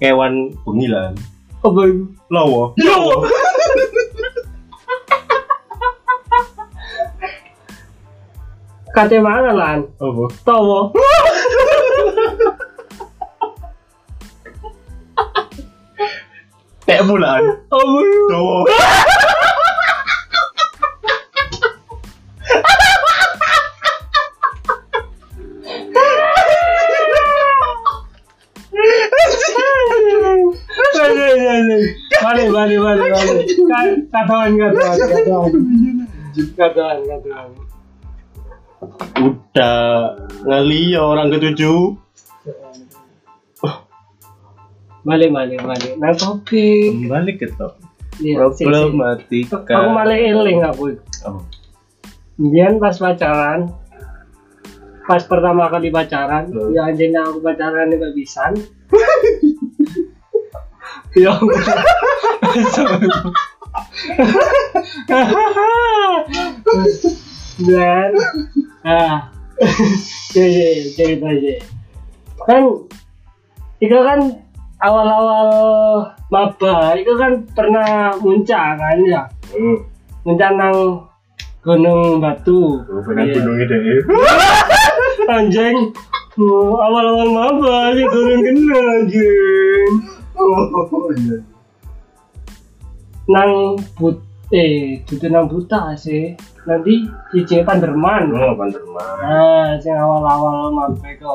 [0.00, 1.12] kewan pengilan
[1.60, 2.08] Apa itu?
[2.32, 2.72] lawa
[9.00, 9.08] Ya Allah.
[9.08, 9.78] Kate mangan lan.
[9.96, 10.78] apa Tawa.
[16.84, 18.24] kayak bulan Apa itu?
[18.28, 18.58] lawa
[30.90, 33.46] Balik, balik, balik, balik, balik.
[33.64, 35.50] Ka- Katakan, katakan, katakan.
[36.54, 37.48] Katakan, katakan.
[39.20, 41.96] Udah ngelio orang ketujuh.
[45.00, 45.92] Balik, balik, balik.
[45.96, 46.92] Nah, topik.
[46.92, 47.80] Kembali ke top.
[48.20, 48.66] Iya, sik, sik.
[48.68, 49.64] Problematika.
[49.64, 51.00] Aku malah eling aku.
[52.36, 53.72] Kemudian pas pacaran,
[55.08, 56.72] pas pertama kali pacaran, Hmm.
[56.72, 58.52] ya anjingnya aku pacaran ini kebisan.
[61.20, 61.34] ya
[67.60, 68.10] dan
[68.86, 69.28] ah.
[70.34, 71.54] Jadi cerita aja
[72.48, 72.62] kan
[73.80, 74.20] itu kan
[74.80, 75.48] awal-awal
[76.32, 79.22] maba itu kan pernah muncak kan ya?
[79.52, 79.78] Hmm.
[80.24, 80.76] muncak nang
[81.60, 82.80] gunung batu.
[82.88, 84.00] Gunungnya deh.
[85.36, 85.92] anjing.
[86.40, 89.92] Oh, awal-awal maba sih turun kena anjing.
[90.40, 91.36] Oh iya.
[93.28, 94.16] nang but
[94.50, 96.34] eh itu nang buta sih
[96.66, 99.14] nanti cici Panderman Oh, Panderman.
[99.22, 101.34] nah sing awal-awal maba itu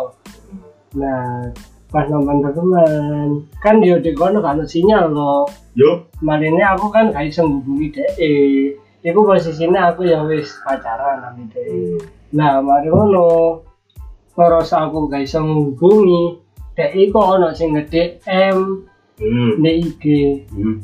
[0.95, 1.47] nah
[1.87, 6.07] pas nang Panderman kan dia di kono kan sinyal loh Yo.
[6.23, 8.15] Malinnya aku kan iso ngubungi dhek.
[9.03, 11.99] Iku posisinya aku ya wis pacaran nang dhek.
[12.31, 13.59] Nah, mari ngono.
[14.39, 16.39] Ngerasa aku gak iso ngubungi.
[16.79, 18.87] Dek iku ono sing ngedek M
[19.19, 19.59] Hmm.
[19.59, 20.03] IG.
[20.47, 20.79] Hmm.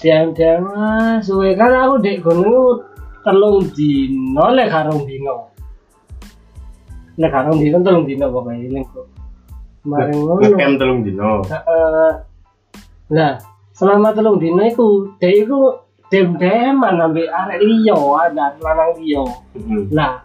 [0.00, 2.80] Diam diam ah, suwe kan aku dek gunung
[3.20, 5.52] telung dino lek karung dino.
[7.20, 9.06] Lek karung dino telung dino pokoknya ini kok.
[9.82, 10.40] Mari ngono.
[10.40, 11.42] Ngecamp telung dino.
[13.12, 13.32] Nah,
[13.76, 15.76] selama telung dino iku, dhek iku
[16.08, 18.96] dem-deman ambek arek liya, ada lanang.
[19.52, 19.84] Hmm.
[19.92, 20.24] Lah,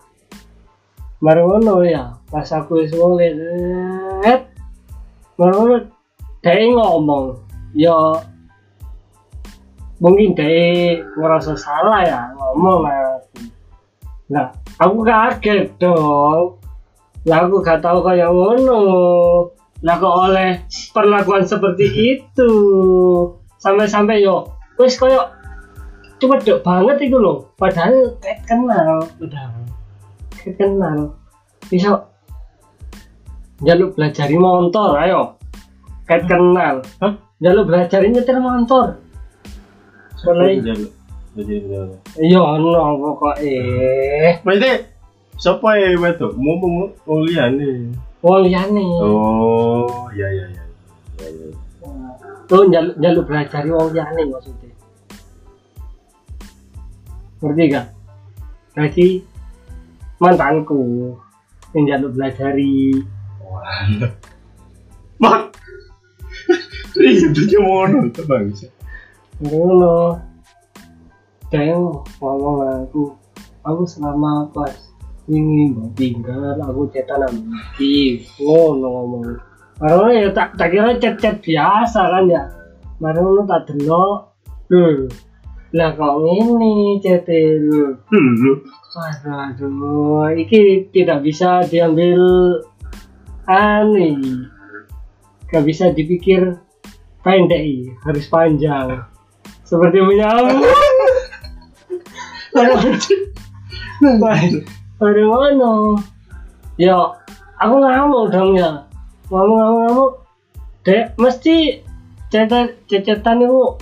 [1.19, 3.35] mari ngono ya, pas aku wis mulai
[4.23, 4.51] set,
[5.35, 5.75] mari ngono
[6.39, 7.25] dhek ngomong,
[7.75, 8.23] ya
[9.97, 13.41] mungkin dhek ngerasa salah ya ngomong lah aku.
[14.27, 16.59] Nah, aku kaget dong.
[17.27, 18.83] Lah aku gak tahu kayak ngono.
[19.83, 21.85] Lah kok oleh perlakuan seperti
[22.17, 22.51] itu.
[23.57, 25.33] Sampai-sampai yo wis koyo
[26.21, 27.53] cuma dek banget itu loh.
[27.57, 29.53] Padahal kayak kenal, padahal
[30.33, 30.97] kayak kenal.
[31.67, 32.05] Bisa
[33.65, 35.21] jaluk belajari motor, ayo.
[36.05, 36.75] Kayak kenal.
[37.01, 37.13] Hah?
[37.41, 39.06] Jaluk belajari nyetir motor.
[40.25, 40.57] Mulai
[42.17, 42.73] iya ono.
[44.41, 44.73] Maksudnya
[46.01, 46.33] wedok?
[46.33, 47.93] Mau mau mau liyane.
[48.25, 48.85] Wong liyane.
[49.05, 50.63] Oh, iya iya iya.
[51.21, 51.47] Iya, iya.
[52.49, 52.65] Tuh
[53.29, 54.71] belajar wong liyane maksudnya.
[57.37, 57.87] Ngerti gak?
[58.73, 59.07] Jadi
[60.17, 61.13] mantanku
[61.77, 62.97] yang jaluk belajari
[63.45, 64.09] Wah.
[65.21, 65.41] Mak.
[66.97, 68.65] Iya, itu ngono bangsa.
[69.43, 70.17] Ngono
[71.47, 71.77] dia
[72.19, 73.13] ngomong aku
[73.63, 74.73] aku selama pas
[75.27, 77.25] ini mau tinggal aku cetan
[77.77, 79.23] iki ngono ngomong
[79.77, 82.49] Karena ya tak tak kira chat-chat biasa kan ya.
[82.97, 84.33] Baru tak delok.
[84.73, 85.05] Lho.
[85.77, 88.01] Lah kok ngene chat lho.
[88.09, 88.53] Dulu.
[88.97, 92.17] Aduh, aduh, iki tidak bisa diambil
[93.45, 94.17] aneh.
[95.53, 96.57] Gak bisa dipikir
[97.21, 99.05] pendek, harus panjang.
[99.67, 100.63] Seperti menyambung.
[104.97, 105.71] Baru mana?
[106.79, 106.95] Ya,
[107.59, 108.87] aku ngamuk dong ya.
[109.27, 110.11] Ngamuk, ngamuk, ngamuk.
[110.87, 111.83] Dek, mesti
[112.31, 113.75] cetet cecetan itu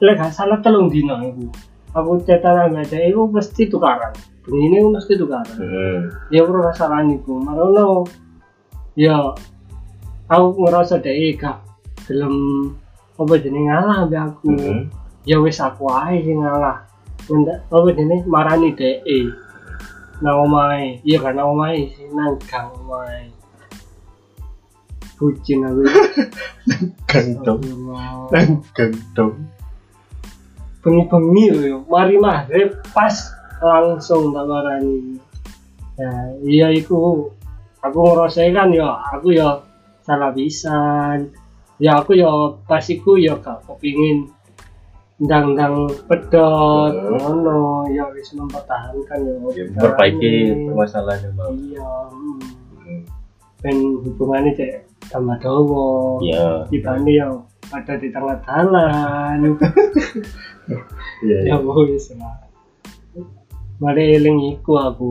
[0.00, 1.44] lek gak salah telung dino iku.
[1.92, 4.16] Aku cetan ambek dek iku mesti tukaran.
[4.48, 5.56] Iku mesti tukaran.
[5.60, 5.98] Heeh.
[6.32, 7.36] Ya ora masalah niku.
[7.36, 8.08] Marono
[8.96, 9.36] ya
[10.32, 11.60] aku ngerasa dek gak
[12.08, 12.32] gelem
[13.20, 14.48] apa jenenge ngalah ambek aku.
[14.56, 14.80] Heeh.
[15.28, 16.88] Ya wis aku ae sing ngalah.
[17.28, 19.04] Ndak apa jenenge marani dek.
[20.24, 21.04] Nang omahe.
[21.04, 23.28] Iya kan nang omahe sih nang gang omahe.
[25.20, 25.84] Bucin aku.
[27.10, 27.60] Gantong.
[27.60, 28.64] Astagfirullah.
[28.72, 29.34] Gantong.
[30.80, 31.78] bengi-bengi lho yo.
[31.86, 33.12] Mari maghrib pas
[33.60, 35.20] langsung tak marani.
[36.00, 36.10] Ya,
[36.40, 37.28] iya iku
[37.84, 39.60] aku ngerasa kan yo aku yo
[40.04, 41.28] salah pisan.
[41.80, 44.28] Ya aku yo pas iku yo gak kepingin
[45.20, 49.48] ndang-ndang pedot ngono ya wis mempertahankan yo.
[49.56, 50.32] Ya, perbaiki
[50.68, 51.52] permasalahannya bang.
[51.72, 51.90] Iya.
[52.12, 53.00] hmm.
[53.60, 54.72] Ben hubungannya cek
[55.08, 56.20] tambah dawa.
[56.20, 56.68] Iya.
[56.68, 57.30] Dibanding yo
[57.72, 59.38] ada di tengah jalan.
[61.20, 61.52] Iya.
[61.52, 62.50] ya wis lah
[63.80, 65.10] mari eling iku aku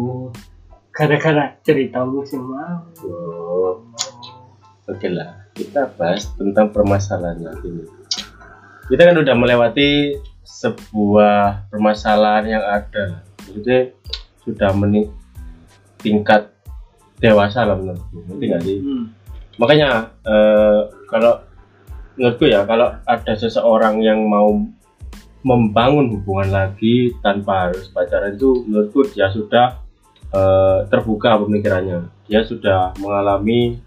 [0.94, 3.82] gara-gara ceritamu sih mau Oh.
[4.90, 7.84] Oke lah, kita bahas tentang permasalahan nanti ini.
[8.88, 10.16] Kita kan udah melewati
[10.50, 13.94] sebuah permasalahan yang ada maksudnya
[14.44, 15.08] sudah mening
[16.02, 16.50] tingkat
[17.22, 19.06] dewasa lah menurutku ngerti nggak sih Hmm.
[19.62, 21.44] makanya eh, kalau
[22.20, 24.52] menurutku ya kalau ada seseorang yang mau
[25.46, 29.80] membangun hubungan lagi tanpa harus pacaran itu menurutku dia sudah
[30.34, 33.80] eh, terbuka pemikirannya dia sudah mengalami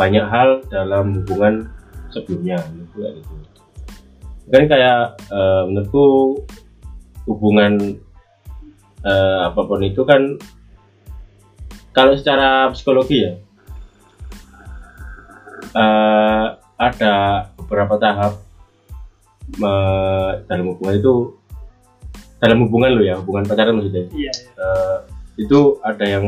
[0.00, 1.68] banyak hal dalam hubungan
[2.08, 3.34] sebelumnya menurutku kayak gitu
[4.48, 4.98] kan kayak
[5.28, 6.06] eh, menurutku
[7.28, 8.00] hubungan
[9.04, 10.40] eh, apa pun itu kan
[11.92, 13.32] kalau secara psikologi ya
[15.76, 16.46] eh,
[16.80, 17.14] ada
[17.60, 18.40] beberapa tahap
[19.60, 21.36] eh, dalam hubungan itu
[22.40, 24.32] dalam hubungan lo ya hubungan pacaran maksudnya Iya.
[24.32, 24.98] Eh,
[25.44, 26.24] itu ada yang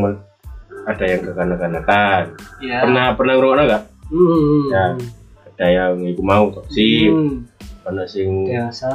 [0.85, 2.22] ada yang kekanak-kanakan
[2.59, 2.78] Iya.
[2.80, 4.62] pernah pernah ngerungokno nggak Hmm.
[4.68, 4.85] Ya.
[5.47, 7.47] ada yang ibu mau toksik Hmm.
[7.83, 8.91] ada sing Biasa.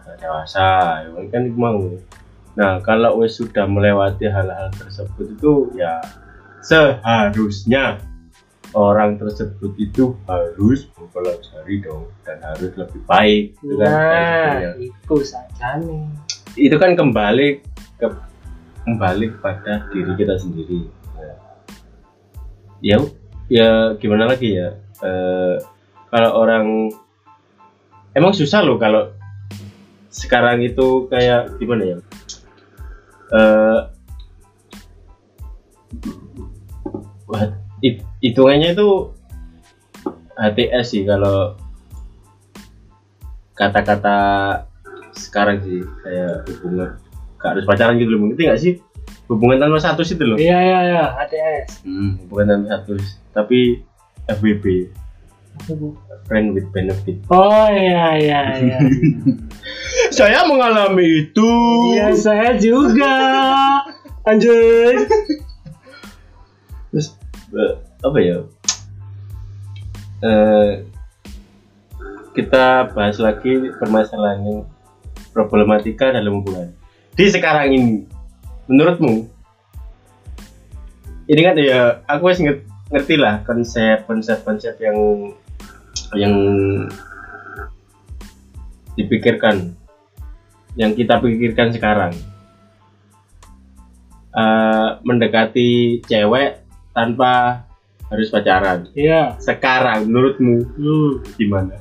[0.00, 0.68] nggak dewasa
[1.02, 1.78] ya kan ibu mau
[2.52, 5.98] nah kalau wes sudah melewati hal-hal tersebut itu ya
[6.62, 7.98] seharusnya
[8.72, 14.70] orang tersebut itu harus mempelajari dong dan harus lebih baik kan Kayak Nah, ya.
[14.78, 16.04] itu saja nih.
[16.58, 17.48] itu kan kembali
[17.96, 18.06] ke
[18.82, 20.80] kembali kepada diri kita sendiri
[22.82, 22.98] ya
[23.46, 24.74] ya, gimana lagi ya?
[25.02, 25.56] Eh,
[26.10, 26.90] kalau orang
[28.12, 29.14] emang susah loh kalau
[30.12, 31.98] sekarang itu kayak gimana ya?
[33.32, 33.80] Eh,
[37.30, 37.44] wah,
[37.80, 38.42] it- itu
[40.36, 41.54] HTS sih kalau
[43.56, 44.18] kata-kata
[45.12, 46.96] sekarang sih kayak hubungan
[47.36, 48.74] gak harus pacaran gitu loh ngerti gak sih
[49.30, 50.38] hubungan tanpa status itu loh.
[50.38, 51.86] Iya iya iya, HTS.
[51.86, 53.04] hmm, hubungan tanpa status.
[53.32, 53.82] Tapi
[54.28, 54.92] FBB
[56.26, 57.18] friend with benefit.
[57.28, 58.78] Oh iya iya iya.
[60.16, 61.50] saya mengalami itu.
[61.92, 63.14] Iya saya juga.
[64.24, 65.06] Lanjut.
[66.92, 67.16] terus
[67.52, 68.38] eh, apa ya?
[70.22, 70.70] Eh,
[72.32, 74.60] kita bahas lagi permasalahan yang
[75.36, 76.72] problematika dalam hubungan.
[77.12, 78.08] Di sekarang ini
[78.72, 79.28] menurutmu
[81.28, 84.96] ini kan ya aku nge- ngerti lah konsep konsep konsep yang
[86.12, 86.32] yang
[88.94, 89.72] dipikirkan
[90.74, 92.12] yang kita pikirkan sekarang
[94.32, 96.64] Eh, mendekati cewek
[96.96, 97.68] tanpa
[98.08, 99.36] harus pacaran Iya.
[99.36, 101.12] sekarang menurutmu Hmm.
[101.36, 101.76] gimana?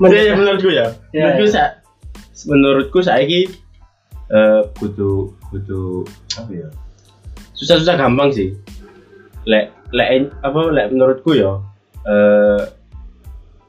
[0.00, 0.86] Menurut- ya, menurutku ya.
[1.12, 1.52] Ya, menurutku ya.
[1.52, 1.62] sa
[2.48, 3.44] menurutku saya ini
[4.78, 6.06] butuh butuh
[6.38, 6.68] apa ya?
[7.58, 8.54] Susah-susah gampang sih.
[9.44, 11.58] Lek lek apa lek menurutku ya
[12.06, 12.62] eh,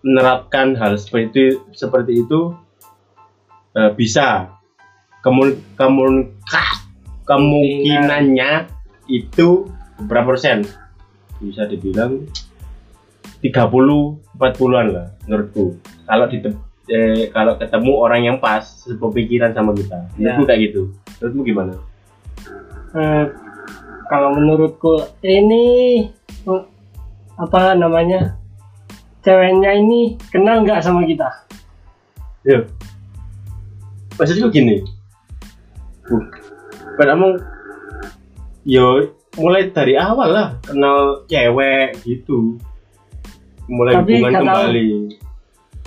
[0.05, 2.53] menerapkan hal seperti itu seperti itu
[3.77, 4.49] eh, bisa
[5.25, 6.33] kemun kemun
[7.29, 8.69] kemungkinannya
[9.09, 9.69] itu
[10.09, 10.65] berapa persen
[11.41, 12.25] bisa dibilang
[13.41, 13.57] 30
[14.37, 16.37] 40-an lah menurutku kalau di
[16.89, 20.07] eh, kalau ketemu orang yang pas sepemikiran sama kita.
[20.15, 20.33] Ya.
[20.33, 20.81] menurutku kayak gitu?
[21.19, 21.73] Menurutmu gimana?
[22.97, 23.25] Eh,
[24.09, 25.65] kalau menurutku ini
[26.47, 26.63] eh,
[27.37, 28.37] apa namanya
[29.21, 31.29] ceweknya ini kenal nggak sama kita?
[32.41, 32.65] Ya
[34.21, 34.85] maksudku gini.
[36.05, 37.27] Bukan kamu
[38.69, 39.09] yo
[39.39, 42.61] mulai dari awal lah kenal cewek gitu.
[43.65, 44.87] Mulai Tapi hubungan kata- kembali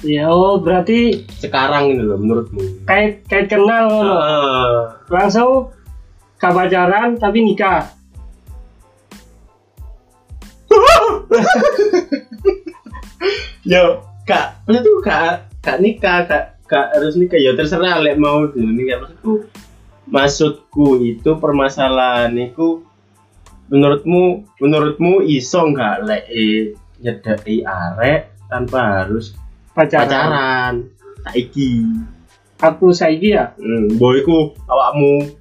[0.05, 2.85] ya oh berarti sekarang ini loh menurutmu.
[2.85, 3.89] Kait kait kenal.
[3.89, 5.73] Loh langsung
[6.37, 7.89] ke pacaran tapi nikah.
[13.65, 17.41] Yo kak maksudku kak kak nikah kak kak harus nikah.
[17.41, 19.49] Ya terserah lek mau dulu nikah maksudku
[20.05, 22.85] maksudku itu permasalahan itu
[23.73, 26.25] menurutmu menurutmu iso nggak lek
[27.01, 28.21] nyedai arek
[28.53, 29.33] tanpa harus
[29.75, 30.75] pacaran, pacaran.
[31.27, 31.71] Saiki.
[32.63, 33.53] Aku saiki ya?
[33.59, 35.35] Hmm, boyku awakmu.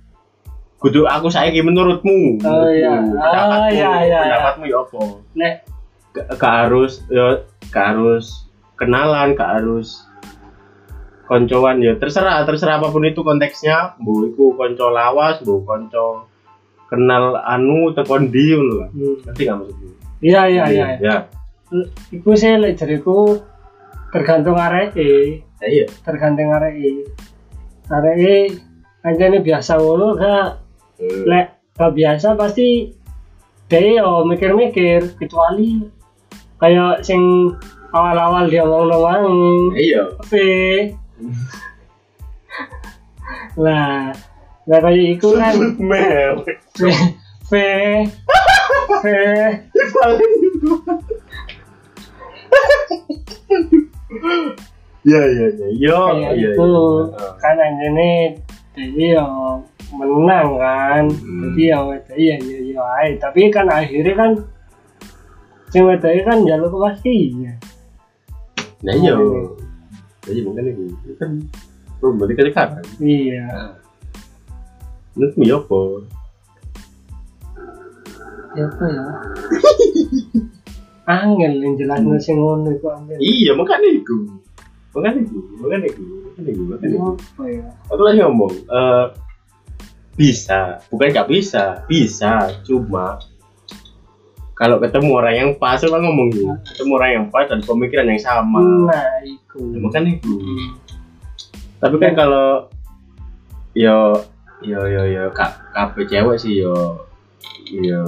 [0.81, 2.43] Kudu aku saiki menurutmu.
[2.43, 2.99] Oh, iya.
[2.99, 4.19] Oh, pendapatmu iya, iya, iya.
[4.27, 5.01] pendapatmu ya apa?
[5.37, 5.53] Nek.
[6.13, 7.41] Gak, harus ya
[7.73, 8.45] gak harus
[8.77, 10.03] kenalan gak harus
[11.29, 11.79] koncoan.
[11.79, 13.95] Ya terserah terserah apa pun itu konteksnya.
[14.01, 16.27] Bu iku konco lawas bu konco
[16.91, 18.89] kenal anu tekon di ngono lah.
[18.91, 19.87] Hmm, ngerti gak maksudku?
[20.23, 21.15] Iya iya iya ya
[22.13, 23.41] iku sih lek jariku
[24.13, 25.11] tergantung arek ya
[25.65, 25.85] iya.
[26.05, 26.77] Tergantung arek
[27.89, 28.53] arek
[29.03, 31.25] aja nih biasa ngono gak Hmm.
[31.25, 32.93] lek gak biasa pasti
[33.65, 35.81] dia yo mikir-mikir kecuali
[36.61, 37.49] kayak sing
[37.89, 40.05] awal-awal dia ngomong ngomong iya.
[40.21, 40.45] Tapi
[43.57, 44.13] lah
[44.69, 45.55] lah kayak iku kan.
[45.81, 46.61] merek.
[47.49, 47.51] V
[49.01, 49.03] V
[54.19, 54.25] V
[55.03, 56.69] ya ya ya yo kayak ya itu
[57.43, 58.39] kan anjene
[58.73, 59.25] jadi ya
[59.93, 61.03] menang kan.
[61.11, 61.41] Hmm.
[61.53, 64.31] jadi ya wedok iya iya iya tapi kan akhirnya kan
[65.69, 67.59] sing wedok kan jalur kepastian
[68.83, 69.15] nah iya.
[70.23, 71.31] Jadi mungkin itu itu kan
[71.99, 73.75] berarti kan sekarang iya.
[75.13, 75.79] Menurutmu ya apa?
[78.53, 79.05] Ya apa ya
[81.03, 83.17] angel yang jelas sing ngono iku angel.
[83.19, 84.17] Iya makanya itu
[84.93, 86.01] makanya itu makanya itu
[86.37, 87.65] makanya itu itu apa ya?
[87.91, 89.05] Aku lagi ngomong eh
[90.13, 93.17] bisa bukan nggak bisa bisa cuma
[94.53, 98.21] kalau ketemu orang yang pas aku ngomong gitu ketemu orang yang pas dan pemikiran yang
[98.21, 98.61] sama.
[98.61, 100.69] Nah iku Ya, itu Hmm.
[101.81, 102.69] tapi kan kalau
[103.73, 104.13] yo
[104.61, 107.01] yo yo yo kak kabeh cewek sih yo
[107.73, 108.01] yo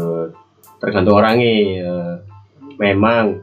[0.77, 1.93] tergantung orangnya ya.
[2.77, 3.41] Memang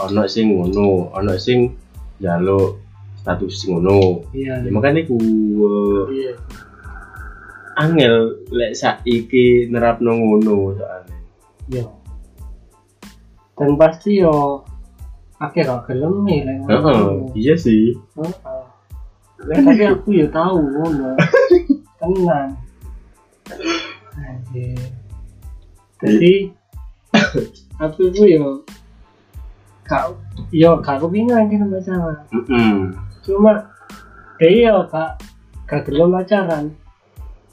[0.00, 1.70] ono sing ngono ono sing
[2.18, 2.80] jaluk
[3.22, 5.18] status sing ngono iya ya makanya ku
[6.10, 6.34] iya
[7.78, 11.18] angel lek saiki nerapno ngono soalnya
[11.70, 11.84] iya
[13.54, 14.66] dan pasti yo
[15.38, 17.30] akhir gak gelem nih lek ngono.
[17.38, 18.62] iya sih Heeh.
[19.44, 21.20] Lah, tapi aku ya tahu ngono.
[22.00, 22.50] Tenang.
[24.16, 24.80] Anjir.
[26.00, 26.34] Jadi
[27.76, 28.64] aku itu yo
[29.84, 30.16] kak
[30.50, 32.16] yo gak kepingin kan pacaran.
[32.32, 32.74] Mm-mm.
[33.24, 33.52] Cuma
[34.40, 35.20] dia yo kak
[35.68, 36.64] gak gelem pacaran.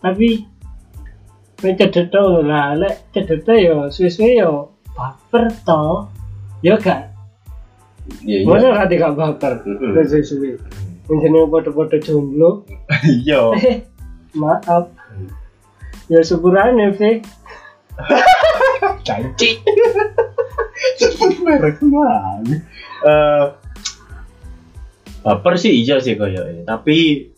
[0.02, 0.48] Tapi
[1.62, 6.10] mencedek tau lah, lek cedek yo suwe-suwe yo baper to.
[6.66, 7.10] Yo gak,
[8.26, 9.54] iya iya mana gak gak baper.
[9.94, 10.58] Lek suwe-suwe.
[11.06, 12.64] Menjadi foto-foto jomblo.
[13.06, 13.84] iya Eh,
[14.32, 14.88] maaf
[16.12, 17.16] ya syukurannya sih
[19.08, 19.64] cantik
[21.00, 22.58] sebut merek mana
[25.22, 27.30] baper sih iya sih kayaknya tapi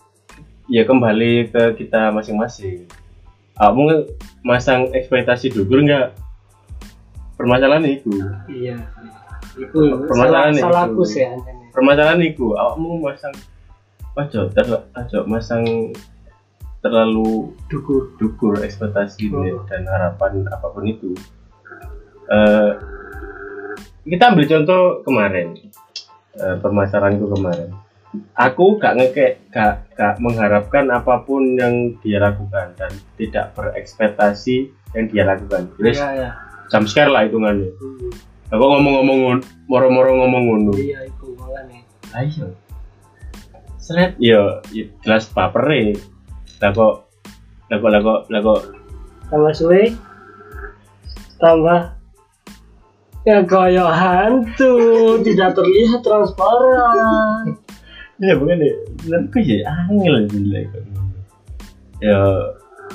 [0.72, 2.88] ya kembali ke kita masing-masing.
[3.54, 4.08] Kamu
[4.42, 6.16] masang ekspektasi dugur nggak?
[7.38, 8.10] Permasalahan itu.
[8.50, 8.80] Iya.
[9.60, 10.96] Itu Permasalahan salah, itu.
[10.96, 11.28] salahku sih
[11.74, 13.34] permasalahan itu kamu masang
[14.54, 15.64] ter ojo masang
[16.86, 18.14] terlalu dukur.
[18.18, 19.66] dukur ekspektasi Oh.
[19.70, 21.14] dan harapan apa pun itu.
[22.32, 22.72] Eh,
[24.04, 25.48] kita ambil contoh kemarin.
[26.34, 27.70] Eh, permasalahanku kemarin.
[28.38, 35.06] Aku gak ngekek gak, gak mengharapkan apa pun yang dia lakukan dan tidak berekspektasi yang
[35.10, 35.66] dia lakukan.
[35.82, 36.10] Wis, iya.
[36.14, 36.32] iya
[36.74, 37.70] jam scare lah hitungannya.
[37.70, 38.10] Hmm,
[38.50, 41.86] aku ngomong-ngomong moro-moro ngomong ngono iya itu makanya
[42.18, 42.46] ayo
[43.78, 44.18] seret.
[44.18, 45.94] Yo yo jelas papere
[46.58, 47.06] lah kok
[47.70, 48.62] lah kok lah kok lah kok.
[49.30, 49.94] Tambah suwe.
[51.38, 51.80] Tambah
[53.24, 54.76] ya kayak hantu
[55.24, 57.56] tidak terlihat transparan.
[58.20, 58.76] Ya bukan deh.
[59.08, 60.60] Menurutku ya angel gila
[62.04, 62.20] ya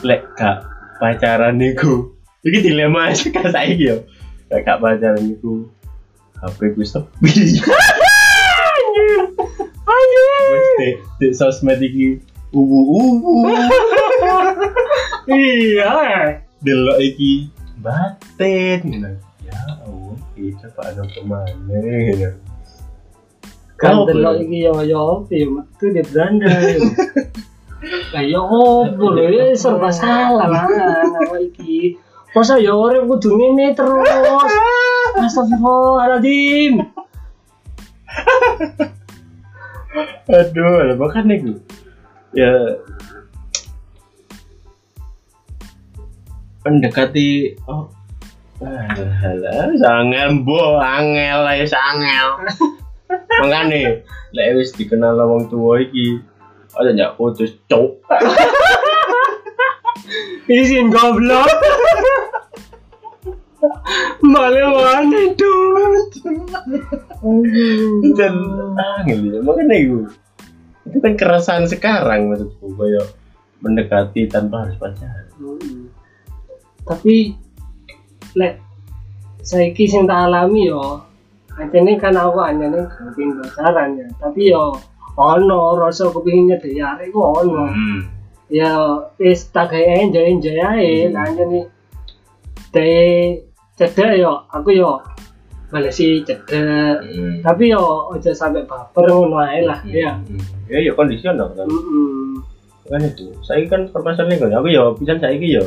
[0.05, 0.69] lek gak
[1.01, 2.13] pacaran niku.
[2.45, 3.97] Iki dilema sih kan saiki yo.
[4.53, 5.69] Lek gak pacaran niku.
[6.39, 7.59] HP ku sepi wis
[10.79, 12.23] di, di sosmed iki
[12.55, 13.33] uwu uwu.
[15.29, 16.41] Iya.
[16.65, 17.53] Delok iki
[17.85, 18.81] batin.
[18.81, 19.11] Gitu.
[19.45, 19.61] ya
[20.37, 21.77] kita ada ke mana
[22.15, 22.31] ya?
[24.43, 26.51] iki yo yo apa ya metu di beranda
[28.11, 31.95] kayak opo lho ya serba salah lah nama iki.
[32.37, 34.53] Masa ya orang kudu ngene terus?
[35.17, 36.87] Astagfirullahaladzim.
[40.29, 41.57] Aduh bahkan nih
[42.35, 42.53] ya.
[46.67, 47.98] Mendekati oh
[48.59, 52.29] alah sangel bo angel ya sangel.
[53.39, 54.03] Makanya
[54.35, 56.19] lek wis dikenal wong tua iki
[56.75, 58.03] ada nyak putus cok
[60.59, 61.49] izin goblok.
[64.23, 65.95] Malah mana dong
[68.19, 68.35] dan
[68.77, 69.99] angel ya makanya itu
[70.89, 73.07] itu kan keresahan sekarang maksudku kayak
[73.61, 75.27] mendekati tanpa harus pacaran.
[76.89, 77.37] Tapi
[78.37, 78.61] lek
[79.41, 81.01] saiki sing tak alami yo
[81.59, 84.77] ini kan aku anjane kepingin pacaran ya tapi yo
[85.19, 87.99] ono rasa kepingin nyedek arek ku ono hmm.
[88.53, 88.71] ya
[89.19, 91.19] wis tak gawe enjoy enjoy ae Hmm.
[91.19, 91.61] anjane
[92.75, 92.89] de
[93.79, 95.01] cedek yo aku yo
[95.73, 97.43] balesi cedek Hmm.
[97.43, 100.39] tapi yo aja sampai baper ngono ae lah ya Hmm.
[100.71, 102.39] ya ya kondisi ono kan Mm-mm.
[102.89, 105.65] kan itu saya kan permasalahannya kan aku ya bisa saya yo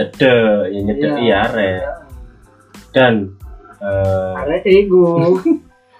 [0.00, 1.20] cedek ya nyedek Iya.
[1.20, 1.36] iya.
[1.44, 1.84] Arek
[2.96, 3.36] dan
[3.84, 5.36] eh, arek iku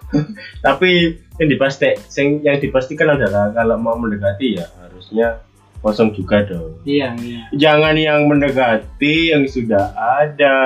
[0.67, 5.45] tapi yang dipasti sing yang dipastikan adalah kalau mau mendekati ya harusnya
[5.81, 6.77] kosong juga dong.
[6.85, 7.49] Iya iya.
[7.57, 10.61] Jangan yang mendekati yang sudah ada.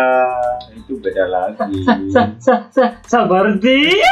[0.75, 1.87] Itu beda lagi.
[3.63, 3.95] Di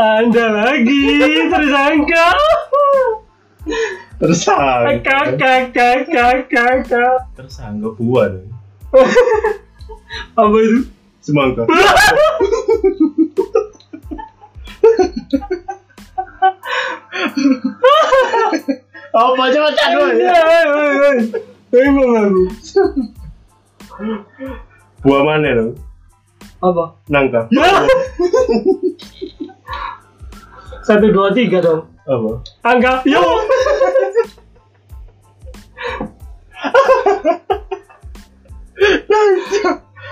[0.00, 1.04] anda lagi
[1.52, 2.32] tersangka
[4.20, 5.00] tersangka.
[5.04, 8.32] Kakak kakak kakak tersangka buan
[10.34, 10.80] apa itu?
[11.22, 11.62] Semangka.
[19.10, 19.90] Apa coba cak
[21.70, 22.42] bingung aku.
[25.06, 25.78] Buah mana dong?
[26.60, 26.92] Apa?
[27.08, 27.48] Nangka
[30.90, 31.86] satu dua tiga dong.
[32.02, 32.42] Apa?
[32.66, 33.22] Angka yo.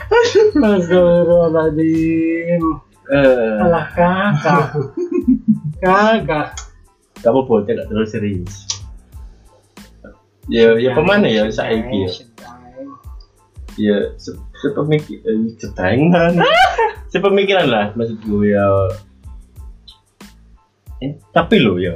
[0.09, 2.63] Astagfirullahaladzim.
[3.09, 3.65] Eh.
[3.65, 4.79] Alah kakak.
[5.83, 6.49] Kakak.
[7.19, 8.63] Kamu bocah gak terlalu serius?
[10.47, 12.11] Ya ya pemana ya saiki ya?
[13.75, 15.51] Ya se- sepemikir eh,
[17.13, 18.63] sepemikiran lah maksud gue ya
[21.01, 21.95] eh, tapi lo ya.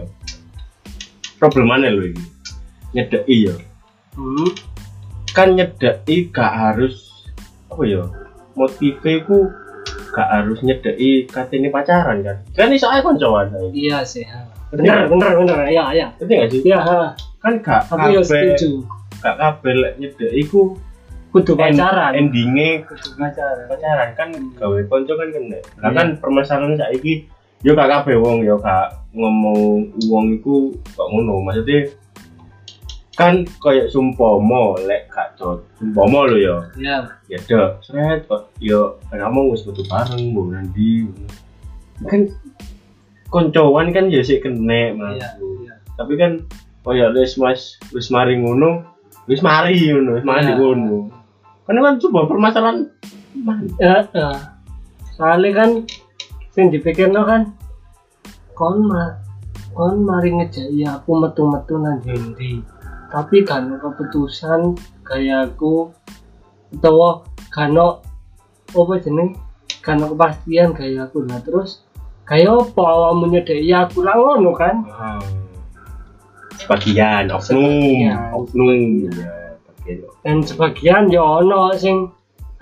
[1.38, 2.22] Problemannya lo ini?
[2.92, 3.54] Nyedeki ya.
[4.14, 4.50] Hmm,
[5.32, 7.10] kan nyedeki gak harus
[7.72, 8.04] apa ya
[8.52, 9.48] motifnya ku
[10.12, 12.36] gak harus nyedeki katanya pacaran kan?
[12.52, 13.72] Kan iso ae koncoan ae.
[13.72, 14.22] Iya sih.
[14.70, 15.58] Bener bener bener.
[15.72, 16.60] Ya ya ngerti gak sih?
[16.62, 17.16] Ya ha.
[17.42, 18.86] kan gak Aku ya setuju.
[19.18, 20.76] gak kabeh lek nyedeki ku
[21.32, 22.12] Kudu end- pacaran.
[22.12, 23.64] endingnya Kudu pacaran.
[23.66, 25.58] Pacaran kan gawe konco kan kena.
[25.80, 27.24] Lah kan permasalahan saiki
[27.62, 31.86] yo gak kabeh wong yo gak ngomong wong iku kok ngono maksudnya
[33.12, 38.98] kan kayak sumpomo lek gak cocok sumpomo lo yo Ya ya dek seret kok yo
[39.08, 41.06] kamu wis metu bareng mau nanti
[42.02, 42.26] kan
[43.28, 45.74] koncoan kan ya sih kena mas Iya iya.
[45.94, 46.40] tapi kan
[46.82, 48.82] kayak wis mas wis mari ngono
[49.28, 50.56] wis mari ngono wis mari Iya.
[50.58, 50.98] ngono
[51.62, 52.78] karena kan sebuah permasalahan
[53.38, 54.30] man Ya, ya.
[55.12, 55.70] Soalnya kan
[56.52, 57.42] sing dipikirno kan
[58.52, 59.16] kon ma
[59.72, 62.60] kon mari ngejaki aku metu-metu nang ndi.
[63.12, 65.92] Tapi kan keputusan gayaku
[66.72, 68.00] utawa kano
[68.72, 69.36] apa jeneng?
[69.82, 71.84] Kano kepastian gayaku lah terus
[72.28, 74.04] gaya apa awakmu nyedeki aku?
[74.04, 74.76] Lah ngono kan?
[76.60, 78.32] Sebagian oknum Sebagian.
[78.32, 79.08] oknum.
[79.66, 82.12] Pakai dan sebagian ya ono sing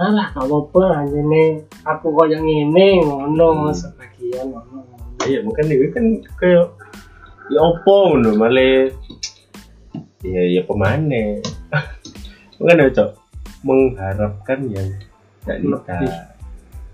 [0.00, 1.68] alah gak apa-apa anjene.
[1.84, 3.76] Aku koyo ngene ngono Hmm.
[3.76, 4.80] sebagian ono
[5.28, 6.04] iya mungkin itu kan
[6.40, 6.72] kayak
[7.52, 8.88] ya opo ngono malah
[10.24, 11.44] ya ya pemane.
[12.60, 13.10] Mungkin ada cok
[13.64, 14.88] mengharapkan yang
[15.44, 16.00] tidak nikah.
[16.00, 16.12] Lebih.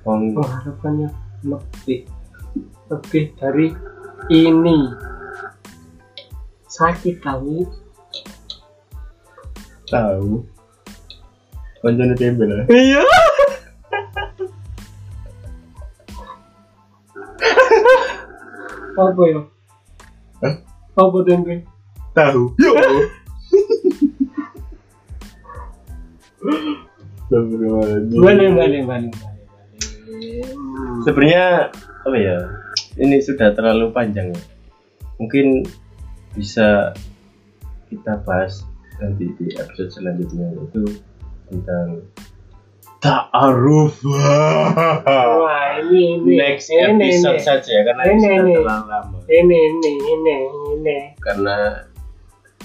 [0.07, 1.09] Wong mengharapkannya
[1.46, 2.00] lebih.
[2.86, 3.66] Lebih dari
[4.30, 4.78] ini.
[6.70, 7.66] Sakit tahu.
[9.86, 10.56] Tahu
[11.81, 12.66] konjone tembel lah.
[12.70, 13.03] Iya.
[18.97, 19.40] Apa ya?
[20.40, 20.55] Hah?
[20.97, 21.55] apa tempe
[22.16, 22.57] tahu.
[22.57, 22.73] Yo.
[28.23, 29.12] Balik balik
[31.03, 31.74] sebenarnya
[32.07, 32.39] apa ya?
[32.97, 34.31] Ini sudah terlalu panjang.
[34.31, 34.40] Ya
[35.20, 35.65] mungkin
[36.36, 36.93] bisa
[37.89, 38.65] kita bahas
[39.01, 40.85] nanti di episode selanjutnya itu
[41.48, 42.02] tentang
[43.01, 46.35] ta'aruf wah ini ini.
[46.40, 47.44] Next ini, episode ini.
[47.44, 48.52] saja ya karena Ini, ini sudah ini.
[48.56, 49.18] terlalu lama.
[49.28, 50.36] Ini ini ini
[50.74, 50.98] ini.
[51.20, 51.56] Karena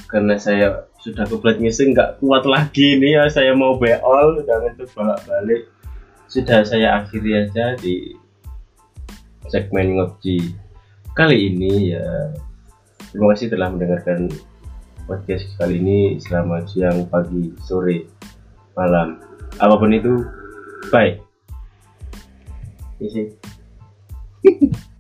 [0.08, 3.24] karena saya sudah kebelet ngising nggak kuat lagi nih ya.
[3.30, 5.68] Saya mau beol udah ngentuk bolak balik
[6.32, 8.16] sudah saya akhiri aja di
[9.52, 10.56] segmen ngobji
[11.12, 12.32] kali ini ya.
[13.12, 14.32] Terima kasih telah mendengarkan
[15.04, 16.16] podcast kali ini.
[16.24, 18.08] Selamat siang pagi sore
[18.78, 19.20] malam
[19.60, 20.14] apa pun itu
[20.90, 21.20] bye
[23.02, 23.34] Isi.